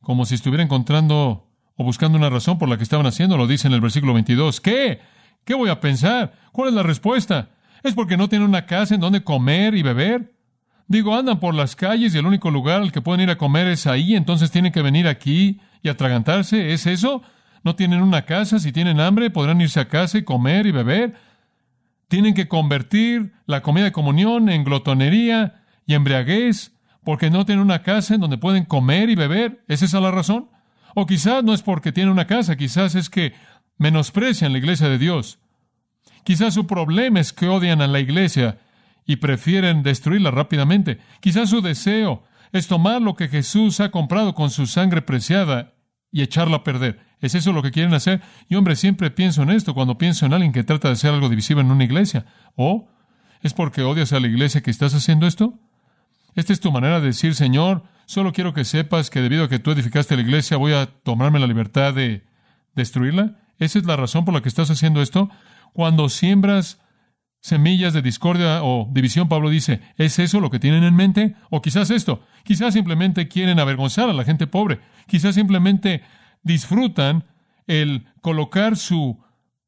como 0.00 0.24
si 0.24 0.34
estuviera 0.34 0.64
encontrando 0.64 1.50
o 1.76 1.84
buscando 1.84 2.18
una 2.18 2.30
razón 2.30 2.58
por 2.58 2.68
la 2.68 2.76
que 2.76 2.82
estaban 2.82 3.06
haciendo, 3.06 3.36
lo 3.36 3.46
dice 3.46 3.68
en 3.68 3.74
el 3.74 3.80
versículo 3.80 4.14
22. 4.14 4.60
¿Qué? 4.60 5.00
¿Qué 5.44 5.54
voy 5.54 5.70
a 5.70 5.80
pensar? 5.80 6.32
¿Cuál 6.52 6.68
es 6.68 6.74
la 6.74 6.82
respuesta? 6.82 7.48
¿Es 7.82 7.94
porque 7.94 8.16
no 8.16 8.28
tienen 8.28 8.48
una 8.48 8.66
casa 8.66 8.94
en 8.94 9.00
donde 9.00 9.24
comer 9.24 9.74
y 9.74 9.82
beber? 9.82 10.32
Digo, 10.86 11.16
andan 11.16 11.40
por 11.40 11.54
las 11.54 11.74
calles 11.74 12.14
y 12.14 12.18
el 12.18 12.26
único 12.26 12.50
lugar 12.50 12.82
al 12.82 12.92
que 12.92 13.00
pueden 13.00 13.22
ir 13.22 13.30
a 13.30 13.38
comer 13.38 13.66
es 13.68 13.86
ahí, 13.86 14.14
entonces 14.14 14.50
tienen 14.50 14.72
que 14.72 14.82
venir 14.82 15.08
aquí 15.08 15.60
y 15.82 15.88
atragantarse. 15.88 16.72
¿Es 16.72 16.86
eso? 16.86 17.22
¿No 17.64 17.76
tienen 17.76 18.02
una 18.02 18.24
casa? 18.24 18.58
Si 18.58 18.72
tienen 18.72 19.00
hambre, 19.00 19.30
podrán 19.30 19.60
irse 19.60 19.80
a 19.80 19.88
casa 19.88 20.18
y 20.18 20.24
comer 20.24 20.66
y 20.66 20.72
beber. 20.72 21.14
Tienen 22.08 22.34
que 22.34 22.48
convertir 22.48 23.32
la 23.46 23.62
comida 23.62 23.84
de 23.84 23.92
comunión 23.92 24.48
en 24.48 24.64
glotonería 24.64 25.62
y 25.86 25.94
embriaguez 25.94 26.72
porque 27.04 27.30
no 27.30 27.44
tienen 27.44 27.64
una 27.64 27.82
casa 27.82 28.14
en 28.14 28.20
donde 28.20 28.38
pueden 28.38 28.64
comer 28.64 29.10
y 29.10 29.14
beber. 29.14 29.64
¿Es 29.68 29.82
esa 29.82 30.00
la 30.00 30.10
razón? 30.10 30.48
O 30.94 31.06
quizás 31.06 31.42
no 31.42 31.54
es 31.54 31.62
porque 31.62 31.92
tienen 31.92 32.12
una 32.12 32.26
casa, 32.26 32.56
quizás 32.56 32.94
es 32.94 33.08
que 33.08 33.32
menosprecian 33.82 34.52
la 34.52 34.58
iglesia 34.58 34.88
de 34.88 34.98
Dios. 34.98 35.38
Quizás 36.24 36.54
su 36.54 36.66
problema 36.66 37.20
es 37.20 37.32
que 37.32 37.48
odian 37.48 37.82
a 37.82 37.88
la 37.88 38.00
iglesia 38.00 38.58
y 39.04 39.16
prefieren 39.16 39.82
destruirla 39.82 40.30
rápidamente. 40.30 40.98
Quizás 41.20 41.50
su 41.50 41.60
deseo 41.60 42.22
es 42.52 42.68
tomar 42.68 43.02
lo 43.02 43.16
que 43.16 43.28
Jesús 43.28 43.80
ha 43.80 43.90
comprado 43.90 44.34
con 44.34 44.50
su 44.50 44.66
sangre 44.66 45.02
preciada 45.02 45.74
y 46.12 46.22
echarla 46.22 46.58
a 46.58 46.64
perder. 46.64 47.00
¿Es 47.20 47.34
eso 47.34 47.52
lo 47.52 47.62
que 47.62 47.72
quieren 47.72 47.94
hacer? 47.94 48.22
Y 48.48 48.54
hombre, 48.54 48.76
siempre 48.76 49.10
pienso 49.10 49.42
en 49.42 49.50
esto 49.50 49.74
cuando 49.74 49.98
pienso 49.98 50.26
en 50.26 50.32
alguien 50.32 50.52
que 50.52 50.64
trata 50.64 50.88
de 50.88 50.94
hacer 50.94 51.12
algo 51.12 51.28
divisivo 51.28 51.60
en 51.60 51.70
una 51.70 51.84
iglesia. 51.84 52.26
¿O 52.54 52.88
es 53.42 53.52
porque 53.52 53.82
odias 53.82 54.12
a 54.12 54.20
la 54.20 54.28
iglesia 54.28 54.60
que 54.62 54.70
estás 54.70 54.94
haciendo 54.94 55.26
esto? 55.26 55.58
¿Esta 56.34 56.52
es 56.52 56.60
tu 56.60 56.70
manera 56.70 57.00
de 57.00 57.06
decir, 57.06 57.34
Señor, 57.34 57.82
solo 58.06 58.32
quiero 58.32 58.54
que 58.54 58.64
sepas 58.64 59.10
que 59.10 59.20
debido 59.20 59.44
a 59.44 59.48
que 59.48 59.58
tú 59.58 59.72
edificaste 59.72 60.16
la 60.16 60.22
iglesia 60.22 60.56
voy 60.56 60.72
a 60.72 60.86
tomarme 60.86 61.40
la 61.40 61.46
libertad 61.46 61.94
de 61.94 62.24
destruirla? 62.74 63.41
¿Esa 63.58 63.78
es 63.78 63.84
la 63.86 63.96
razón 63.96 64.24
por 64.24 64.34
la 64.34 64.40
que 64.40 64.48
estás 64.48 64.70
haciendo 64.70 65.02
esto? 65.02 65.30
Cuando 65.72 66.08
siembras 66.08 66.80
semillas 67.40 67.92
de 67.92 68.02
discordia 68.02 68.62
o 68.62 68.88
división, 68.92 69.28
Pablo 69.28 69.50
dice, 69.50 69.80
¿es 69.96 70.18
eso 70.18 70.40
lo 70.40 70.50
que 70.50 70.58
tienen 70.58 70.84
en 70.84 70.94
mente? 70.94 71.34
O 71.50 71.60
quizás 71.60 71.90
esto, 71.90 72.22
quizás 72.44 72.74
simplemente 72.74 73.28
quieren 73.28 73.58
avergonzar 73.58 74.08
a 74.08 74.12
la 74.12 74.24
gente 74.24 74.46
pobre, 74.46 74.80
quizás 75.06 75.34
simplemente 75.34 76.02
disfrutan 76.42 77.24
el 77.66 78.06
colocar 78.20 78.76
su 78.76 79.22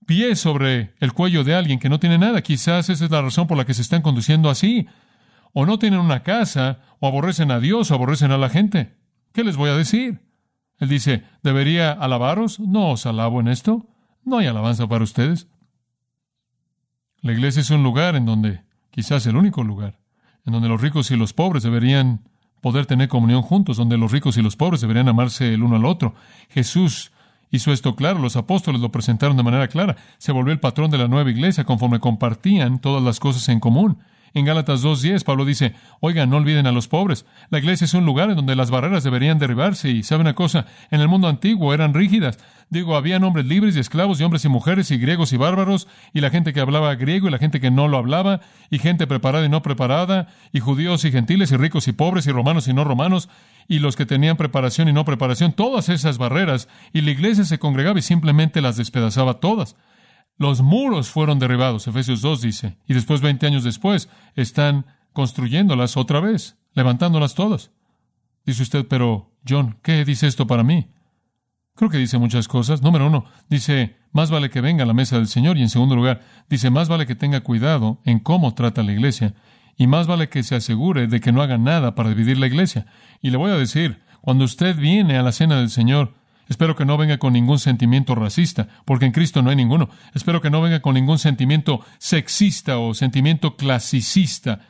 pie 0.06 0.36
sobre 0.36 0.94
el 1.00 1.12
cuello 1.12 1.44
de 1.44 1.54
alguien 1.54 1.78
que 1.78 1.88
no 1.88 1.98
tiene 1.98 2.18
nada. 2.18 2.42
Quizás 2.42 2.90
esa 2.90 3.04
es 3.04 3.10
la 3.10 3.22
razón 3.22 3.46
por 3.46 3.56
la 3.56 3.64
que 3.64 3.74
se 3.74 3.82
están 3.82 4.02
conduciendo 4.02 4.50
así. 4.50 4.86
O 5.52 5.66
no 5.66 5.78
tienen 5.78 6.00
una 6.00 6.22
casa, 6.22 6.80
o 6.98 7.06
aborrecen 7.06 7.50
a 7.50 7.60
Dios, 7.60 7.90
o 7.90 7.94
aborrecen 7.94 8.32
a 8.32 8.38
la 8.38 8.48
gente. 8.48 8.96
¿Qué 9.32 9.44
les 9.44 9.56
voy 9.56 9.70
a 9.70 9.76
decir? 9.76 10.20
Él 10.84 10.90
dice, 10.90 11.24
¿debería 11.42 11.92
alabaros? 11.92 12.60
No 12.60 12.90
os 12.90 13.06
alabo 13.06 13.40
en 13.40 13.48
esto. 13.48 13.86
No 14.22 14.36
hay 14.36 14.46
alabanza 14.46 14.86
para 14.86 15.02
ustedes. 15.02 15.48
La 17.22 17.32
iglesia 17.32 17.60
es 17.60 17.70
un 17.70 17.82
lugar 17.82 18.16
en 18.16 18.26
donde, 18.26 18.60
quizás 18.90 19.26
el 19.26 19.36
único 19.36 19.64
lugar, 19.64 19.98
en 20.44 20.52
donde 20.52 20.68
los 20.68 20.82
ricos 20.82 21.10
y 21.10 21.16
los 21.16 21.32
pobres 21.32 21.62
deberían 21.62 22.28
poder 22.60 22.84
tener 22.84 23.08
comunión 23.08 23.40
juntos, 23.40 23.78
donde 23.78 23.96
los 23.96 24.12
ricos 24.12 24.36
y 24.36 24.42
los 24.42 24.56
pobres 24.56 24.82
deberían 24.82 25.08
amarse 25.08 25.54
el 25.54 25.62
uno 25.62 25.76
al 25.76 25.86
otro. 25.86 26.14
Jesús 26.50 27.12
hizo 27.50 27.72
esto 27.72 27.96
claro, 27.96 28.18
los 28.18 28.36
apóstoles 28.36 28.82
lo 28.82 28.92
presentaron 28.92 29.38
de 29.38 29.42
manera 29.42 29.68
clara, 29.68 29.96
se 30.18 30.32
volvió 30.32 30.52
el 30.52 30.60
patrón 30.60 30.90
de 30.90 30.98
la 30.98 31.08
nueva 31.08 31.30
iglesia 31.30 31.64
conforme 31.64 31.98
compartían 31.98 32.78
todas 32.78 33.02
las 33.02 33.20
cosas 33.20 33.48
en 33.48 33.58
común. 33.58 34.00
En 34.34 34.44
Gálatas 34.44 34.82
2.10, 34.82 35.22
Pablo 35.22 35.44
dice, 35.44 35.74
oigan, 36.00 36.28
no 36.28 36.38
olviden 36.38 36.66
a 36.66 36.72
los 36.72 36.88
pobres. 36.88 37.24
La 37.50 37.60
iglesia 37.60 37.84
es 37.84 37.94
un 37.94 38.04
lugar 38.04 38.30
en 38.30 38.36
donde 38.36 38.56
las 38.56 38.68
barreras 38.68 39.04
deberían 39.04 39.38
derribarse 39.38 39.90
y, 39.90 40.02
¿sabe 40.02 40.22
una 40.22 40.34
cosa? 40.34 40.66
En 40.90 41.00
el 41.00 41.06
mundo 41.06 41.28
antiguo 41.28 41.72
eran 41.72 41.94
rígidas. 41.94 42.38
Digo, 42.68 42.96
había 42.96 43.18
hombres 43.18 43.46
libres 43.46 43.76
y 43.76 43.78
esclavos 43.78 44.20
y 44.20 44.24
hombres 44.24 44.44
y 44.44 44.48
mujeres 44.48 44.90
y 44.90 44.98
griegos 44.98 45.32
y 45.32 45.36
bárbaros 45.36 45.86
y 46.12 46.20
la 46.20 46.30
gente 46.30 46.52
que 46.52 46.58
hablaba 46.58 46.96
griego 46.96 47.28
y 47.28 47.30
la 47.30 47.38
gente 47.38 47.60
que 47.60 47.70
no 47.70 47.86
lo 47.86 47.96
hablaba 47.96 48.40
y 48.70 48.80
gente 48.80 49.06
preparada 49.06 49.46
y 49.46 49.48
no 49.48 49.62
preparada 49.62 50.26
y 50.52 50.58
judíos 50.58 51.04
y 51.04 51.12
gentiles 51.12 51.52
y 51.52 51.56
ricos 51.56 51.86
y 51.86 51.92
pobres 51.92 52.26
y 52.26 52.32
romanos 52.32 52.66
y 52.66 52.74
no 52.74 52.82
romanos 52.82 53.28
y 53.68 53.78
los 53.78 53.94
que 53.94 54.04
tenían 54.04 54.36
preparación 54.36 54.88
y 54.88 54.92
no 54.92 55.04
preparación, 55.04 55.52
todas 55.52 55.88
esas 55.88 56.18
barreras 56.18 56.68
y 56.92 57.02
la 57.02 57.12
iglesia 57.12 57.44
se 57.44 57.60
congregaba 57.60 58.00
y 58.00 58.02
simplemente 58.02 58.60
las 58.60 58.76
despedazaba 58.76 59.34
todas. 59.34 59.76
Los 60.36 60.62
muros 60.62 61.10
fueron 61.10 61.38
derribados, 61.38 61.86
Efesios 61.86 62.20
2 62.20 62.40
dice, 62.40 62.76
y 62.86 62.94
después, 62.94 63.20
20 63.20 63.46
años 63.46 63.64
después, 63.64 64.08
están 64.34 64.86
construyéndolas 65.12 65.96
otra 65.96 66.20
vez, 66.20 66.58
levantándolas 66.72 67.34
todas. 67.34 67.70
Dice 68.44 68.62
usted, 68.62 68.86
pero 68.86 69.32
John, 69.48 69.78
¿qué 69.82 70.04
dice 70.04 70.26
esto 70.26 70.46
para 70.46 70.64
mí? 70.64 70.88
Creo 71.76 71.90
que 71.90 71.98
dice 71.98 72.18
muchas 72.18 72.46
cosas. 72.46 72.82
Número 72.82 73.06
uno, 73.06 73.24
dice, 73.48 73.96
más 74.12 74.30
vale 74.30 74.50
que 74.50 74.60
venga 74.60 74.84
a 74.84 74.86
la 74.86 74.94
mesa 74.94 75.16
del 75.16 75.26
Señor. 75.26 75.56
Y 75.58 75.62
en 75.62 75.70
segundo 75.70 75.96
lugar, 75.96 76.20
dice, 76.48 76.70
más 76.70 76.88
vale 76.88 77.06
que 77.06 77.16
tenga 77.16 77.40
cuidado 77.40 78.00
en 78.04 78.20
cómo 78.20 78.54
trata 78.54 78.82
la 78.82 78.92
iglesia. 78.92 79.34
Y 79.76 79.88
más 79.88 80.06
vale 80.06 80.28
que 80.28 80.44
se 80.44 80.54
asegure 80.54 81.08
de 81.08 81.20
que 81.20 81.32
no 81.32 81.42
haga 81.42 81.58
nada 81.58 81.94
para 81.94 82.10
dividir 82.10 82.38
la 82.38 82.46
iglesia. 82.46 82.86
Y 83.20 83.30
le 83.30 83.38
voy 83.38 83.50
a 83.50 83.56
decir, 83.56 84.02
cuando 84.20 84.44
usted 84.44 84.76
viene 84.76 85.18
a 85.18 85.22
la 85.22 85.32
cena 85.32 85.56
del 85.56 85.70
Señor, 85.70 86.14
Espero 86.48 86.76
que 86.76 86.84
no 86.84 86.96
venga 86.96 87.18
con 87.18 87.32
ningún 87.32 87.58
sentimiento 87.58 88.14
racista, 88.14 88.68
porque 88.84 89.06
en 89.06 89.12
Cristo 89.12 89.42
no 89.42 89.50
hay 89.50 89.56
ninguno. 89.56 89.88
Espero 90.14 90.40
que 90.40 90.50
no 90.50 90.60
venga 90.60 90.80
con 90.80 90.94
ningún 90.94 91.18
sentimiento 91.18 91.80
sexista 91.98 92.78
o 92.78 92.92
sentimiento 92.94 93.56
clasicista 93.56 94.60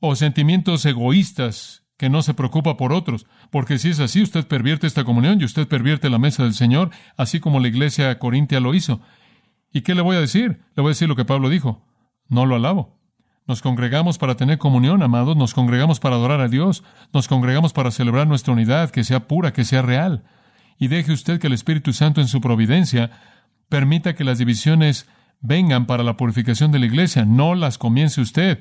o 0.00 0.14
sentimientos 0.16 0.84
egoístas 0.84 1.84
que 1.96 2.10
no 2.10 2.20
se 2.20 2.34
preocupa 2.34 2.76
por 2.76 2.92
otros, 2.92 3.26
porque 3.50 3.78
si 3.78 3.88
es 3.88 4.00
así, 4.00 4.22
usted 4.22 4.46
pervierte 4.46 4.86
esta 4.86 5.04
comunión 5.04 5.40
y 5.40 5.44
usted 5.44 5.66
pervierte 5.66 6.10
la 6.10 6.18
mesa 6.18 6.42
del 6.42 6.52
Señor, 6.52 6.90
así 7.16 7.40
como 7.40 7.58
la 7.58 7.68
iglesia 7.68 8.18
corintia 8.18 8.60
lo 8.60 8.74
hizo. 8.74 9.00
¿Y 9.72 9.80
qué 9.80 9.94
le 9.94 10.02
voy 10.02 10.16
a 10.16 10.20
decir? 10.20 10.60
Le 10.74 10.82
voy 10.82 10.90
a 10.90 10.90
decir 10.90 11.08
lo 11.08 11.16
que 11.16 11.24
Pablo 11.24 11.48
dijo. 11.48 11.82
No 12.28 12.44
lo 12.44 12.56
alabo. 12.56 12.98
Nos 13.46 13.62
congregamos 13.62 14.18
para 14.18 14.36
tener 14.36 14.58
comunión, 14.58 15.02
amados, 15.02 15.36
nos 15.36 15.54
congregamos 15.54 16.00
para 16.00 16.16
adorar 16.16 16.40
a 16.40 16.48
Dios, 16.48 16.84
nos 17.14 17.28
congregamos 17.28 17.72
para 17.72 17.90
celebrar 17.90 18.26
nuestra 18.26 18.52
unidad, 18.52 18.90
que 18.90 19.04
sea 19.04 19.28
pura, 19.28 19.54
que 19.54 19.64
sea 19.64 19.80
real 19.80 20.24
y 20.78 20.88
deje 20.88 21.12
usted 21.12 21.40
que 21.40 21.46
el 21.46 21.52
Espíritu 21.52 21.92
Santo 21.92 22.20
en 22.20 22.28
su 22.28 22.40
providencia 22.40 23.10
permita 23.68 24.14
que 24.14 24.24
las 24.24 24.38
divisiones 24.38 25.08
vengan 25.40 25.86
para 25.86 26.02
la 26.02 26.16
purificación 26.16 26.72
de 26.72 26.78
la 26.78 26.86
iglesia, 26.86 27.24
no 27.24 27.54
las 27.54 27.78
comience 27.78 28.20
usted. 28.20 28.60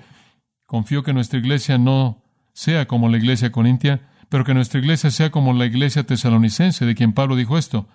Confío 0.65 1.04
que 1.04 1.13
nuestra 1.13 1.39
iglesia 1.39 1.78
no 1.78 2.23
sea 2.54 2.88
como 2.88 3.10
la 3.10 3.17
iglesia 3.17 3.51
corintia, 3.51 4.10
pero 4.30 4.43
que 4.43 4.54
nuestra 4.54 4.80
iglesia 4.80 5.12
sea 5.12 5.30
como 5.30 5.54
la 5.54 5.65
iglesia 5.65 6.06
tesalonicense, 6.06 6.86
de 6.86 6.95
quien 6.95 7.13
Pablo 7.13 7.36
dijo 7.36 7.58
esto. 7.58 7.88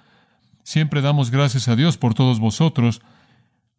Siempre 0.62 1.00
damos 1.00 1.30
gracias 1.30 1.68
a 1.68 1.76
Dios 1.76 1.96
por 1.96 2.14
todos 2.14 2.38
vosotros, 2.38 3.00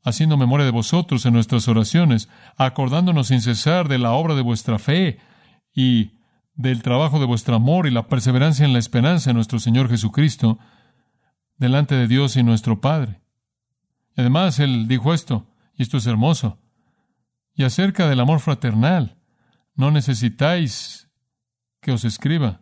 haciendo 0.03 0.37
memoria 0.37 0.65
de 0.65 0.71
vosotros 0.71 1.25
en 1.25 1.33
nuestras 1.33 1.67
oraciones, 1.67 2.27
acordándonos 2.57 3.27
sin 3.27 3.41
cesar 3.41 3.87
de 3.87 3.99
la 3.99 4.11
obra 4.11 4.35
de 4.35 4.41
vuestra 4.41 4.79
fe 4.79 5.19
y 5.73 6.11
del 6.61 6.83
trabajo 6.83 7.19
de 7.19 7.25
vuestro 7.25 7.55
amor 7.55 7.87
y 7.87 7.91
la 7.91 8.07
perseverancia 8.07 8.65
en 8.65 8.73
la 8.73 8.79
esperanza 8.79 9.29
en 9.31 9.35
nuestro 9.35 9.59
Señor 9.59 9.89
Jesucristo, 9.89 10.59
delante 11.57 11.95
de 11.95 12.07
Dios 12.07 12.35
y 12.35 12.43
nuestro 12.43 12.81
Padre. 12.81 13.21
Además, 14.15 14.59
Él 14.59 14.87
dijo 14.87 15.13
esto, 15.13 15.47
y 15.75 15.83
esto 15.83 15.97
es 15.97 16.05
hermoso, 16.05 16.59
y 17.53 17.63
acerca 17.63 18.07
del 18.07 18.19
amor 18.19 18.39
fraternal, 18.39 19.17
no 19.75 19.91
necesitáis 19.91 21.09
que 21.81 21.91
os 21.91 22.05
escriba, 22.05 22.61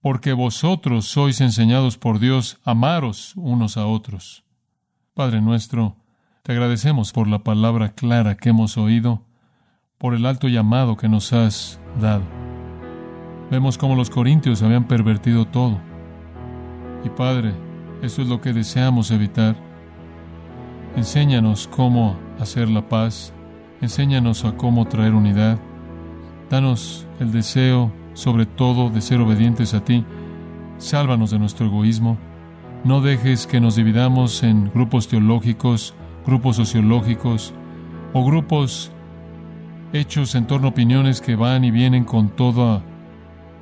porque 0.00 0.32
vosotros 0.32 1.06
sois 1.06 1.40
enseñados 1.40 1.98
por 1.98 2.18
Dios 2.18 2.58
amaros 2.64 3.32
unos 3.36 3.76
a 3.76 3.86
otros. 3.86 4.44
Padre 5.14 5.40
nuestro, 5.40 5.96
te 6.42 6.52
agradecemos 6.52 7.12
por 7.12 7.26
la 7.26 7.40
palabra 7.40 7.94
clara 7.94 8.36
que 8.36 8.50
hemos 8.50 8.76
oído, 8.76 9.26
por 9.98 10.14
el 10.14 10.26
alto 10.26 10.48
llamado 10.48 10.96
que 10.96 11.08
nos 11.08 11.32
has 11.32 11.80
dado. 12.00 12.43
Vemos 13.50 13.76
cómo 13.76 13.94
los 13.94 14.10
corintios 14.10 14.62
habían 14.62 14.84
pervertido 14.84 15.44
todo. 15.44 15.78
Y 17.04 17.10
Padre, 17.10 17.52
eso 18.02 18.22
es 18.22 18.28
lo 18.28 18.40
que 18.40 18.52
deseamos 18.52 19.10
evitar. 19.10 19.56
Enséñanos 20.96 21.68
cómo 21.68 22.16
hacer 22.40 22.68
la 22.68 22.88
paz, 22.88 23.32
enséñanos 23.80 24.44
a 24.44 24.56
cómo 24.56 24.86
traer 24.86 25.14
unidad. 25.14 25.58
Danos 26.48 27.06
el 27.20 27.32
deseo, 27.32 27.92
sobre 28.14 28.46
todo, 28.46 28.90
de 28.90 29.00
ser 29.00 29.20
obedientes 29.20 29.74
a 29.74 29.84
ti. 29.84 30.04
Sálvanos 30.78 31.30
de 31.30 31.38
nuestro 31.38 31.66
egoísmo. 31.66 32.16
No 32.84 33.00
dejes 33.00 33.46
que 33.46 33.60
nos 33.60 33.76
dividamos 33.76 34.42
en 34.42 34.70
grupos 34.72 35.08
teológicos, 35.08 35.94
grupos 36.26 36.56
sociológicos 36.56 37.54
o 38.12 38.24
grupos 38.24 38.90
hechos 39.92 40.34
en 40.34 40.46
torno 40.46 40.68
a 40.68 40.70
opiniones 40.70 41.20
que 41.20 41.36
van 41.36 41.64
y 41.64 41.70
vienen 41.70 42.04
con 42.04 42.28
toda 42.30 42.82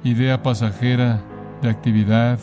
idea 0.04 0.42
pasajera 0.42 1.22
de 1.62 1.70
actividad 1.70 2.38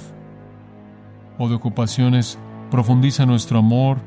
o 1.37 1.49
de 1.49 1.55
ocupaciones. 1.55 2.37
Profundiza 2.71 3.25
nuestro 3.25 3.59
amor 3.59 3.97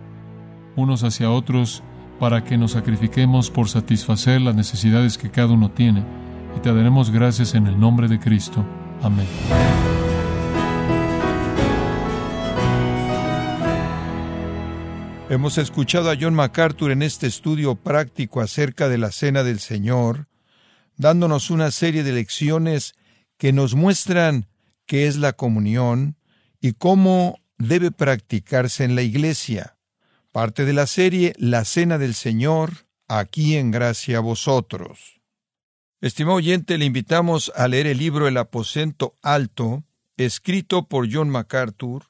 unos 0.76 1.04
hacia 1.04 1.30
otros 1.30 1.82
para 2.18 2.44
que 2.44 2.56
nos 2.56 2.72
sacrifiquemos 2.72 3.50
por 3.50 3.68
satisfacer 3.68 4.40
las 4.40 4.54
necesidades 4.54 5.18
que 5.18 5.30
cada 5.30 5.52
uno 5.52 5.70
tiene. 5.70 6.04
Y 6.56 6.60
te 6.60 6.72
daremos 6.72 7.10
gracias 7.10 7.54
en 7.54 7.66
el 7.66 7.78
nombre 7.78 8.08
de 8.08 8.18
Cristo. 8.18 8.64
Amén. 9.02 9.26
Hemos 15.28 15.56
escuchado 15.56 16.10
a 16.10 16.16
John 16.20 16.34
MacArthur 16.34 16.90
en 16.90 17.02
este 17.02 17.26
estudio 17.26 17.74
práctico 17.74 18.42
acerca 18.42 18.90
de 18.90 18.98
la 18.98 19.10
Cena 19.10 19.42
del 19.42 19.60
Señor, 19.60 20.26
dándonos 20.98 21.50
una 21.50 21.70
serie 21.70 22.02
de 22.02 22.12
lecciones 22.12 22.94
que 23.42 23.52
nos 23.52 23.74
muestran 23.74 24.46
qué 24.86 25.08
es 25.08 25.16
la 25.16 25.32
comunión 25.32 26.16
y 26.60 26.74
cómo 26.74 27.40
debe 27.58 27.90
practicarse 27.90 28.84
en 28.84 28.94
la 28.94 29.02
Iglesia. 29.02 29.78
Parte 30.30 30.64
de 30.64 30.72
la 30.72 30.86
serie 30.86 31.32
La 31.38 31.64
Cena 31.64 31.98
del 31.98 32.14
Señor, 32.14 32.86
aquí 33.08 33.56
en 33.56 33.72
gracia 33.72 34.18
a 34.18 34.20
vosotros. 34.20 35.20
Estimado 36.00 36.36
oyente, 36.36 36.78
le 36.78 36.84
invitamos 36.84 37.50
a 37.56 37.66
leer 37.66 37.88
el 37.88 37.98
libro 37.98 38.28
El 38.28 38.36
aposento 38.36 39.18
alto, 39.22 39.82
escrito 40.16 40.86
por 40.86 41.12
John 41.12 41.28
MacArthur, 41.28 42.04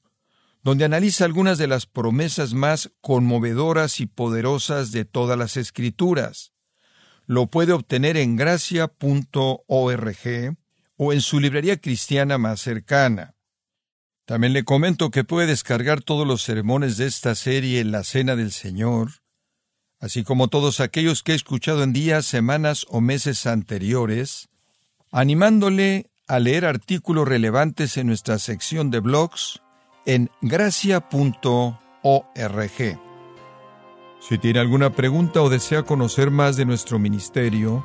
donde 0.63 0.85
analiza 0.85 1.25
algunas 1.25 1.57
de 1.57 1.67
las 1.67 1.87
promesas 1.87 2.53
más 2.53 2.93
conmovedoras 3.01 4.01
y 4.01 4.07
poderosas 4.07 4.93
de 4.93 5.07
todas 5.07 5.39
las 5.39 5.57
escrituras. 5.57 6.53
Lo 7.25 7.47
puede 7.47 7.73
obtener 7.73 8.19
en 8.19 8.37
gracia.org 8.37 8.93
o 11.05 11.13
en 11.13 11.21
su 11.21 11.41
librería 11.41 11.79
cristiana 11.79 12.39
más 12.39 12.61
cercana. 12.61 13.35
También 14.25 14.53
le 14.53 14.63
comento 14.63 15.11
que 15.11 15.25
puede 15.25 15.49
descargar 15.49 16.01
todos 16.01 16.25
los 16.25 16.43
sermones 16.43 16.97
de 16.97 17.07
esta 17.07 17.35
serie 17.35 17.81
en 17.81 17.91
la 17.91 18.05
Cena 18.05 18.37
del 18.37 18.53
Señor, 18.53 19.11
así 19.99 20.23
como 20.23 20.47
todos 20.47 20.79
aquellos 20.79 21.25
que 21.25 21.33
he 21.33 21.35
escuchado 21.35 21.83
en 21.83 21.93
días, 21.93 22.25
semanas 22.25 22.87
o 22.89 23.01
meses 23.01 23.47
anteriores, 23.47 24.49
animándole 25.11 26.09
a 26.29 26.39
leer 26.39 26.65
artículos 26.67 27.27
relevantes 27.27 27.97
en 27.97 28.07
nuestra 28.07 28.39
sección 28.39 28.93
de 28.93 29.01
blogs 29.01 29.61
en 30.07 30.31
gracia.org. 30.41 31.11
Si 34.21 34.39
tiene 34.39 34.61
alguna 34.61 34.95
pregunta 34.95 35.43
o 35.43 35.51
desea 35.51 35.83
conocer 35.83 36.31
más 36.31 36.57
de 36.57 36.65
nuestro 36.65 37.01
ministerio, 37.01 37.85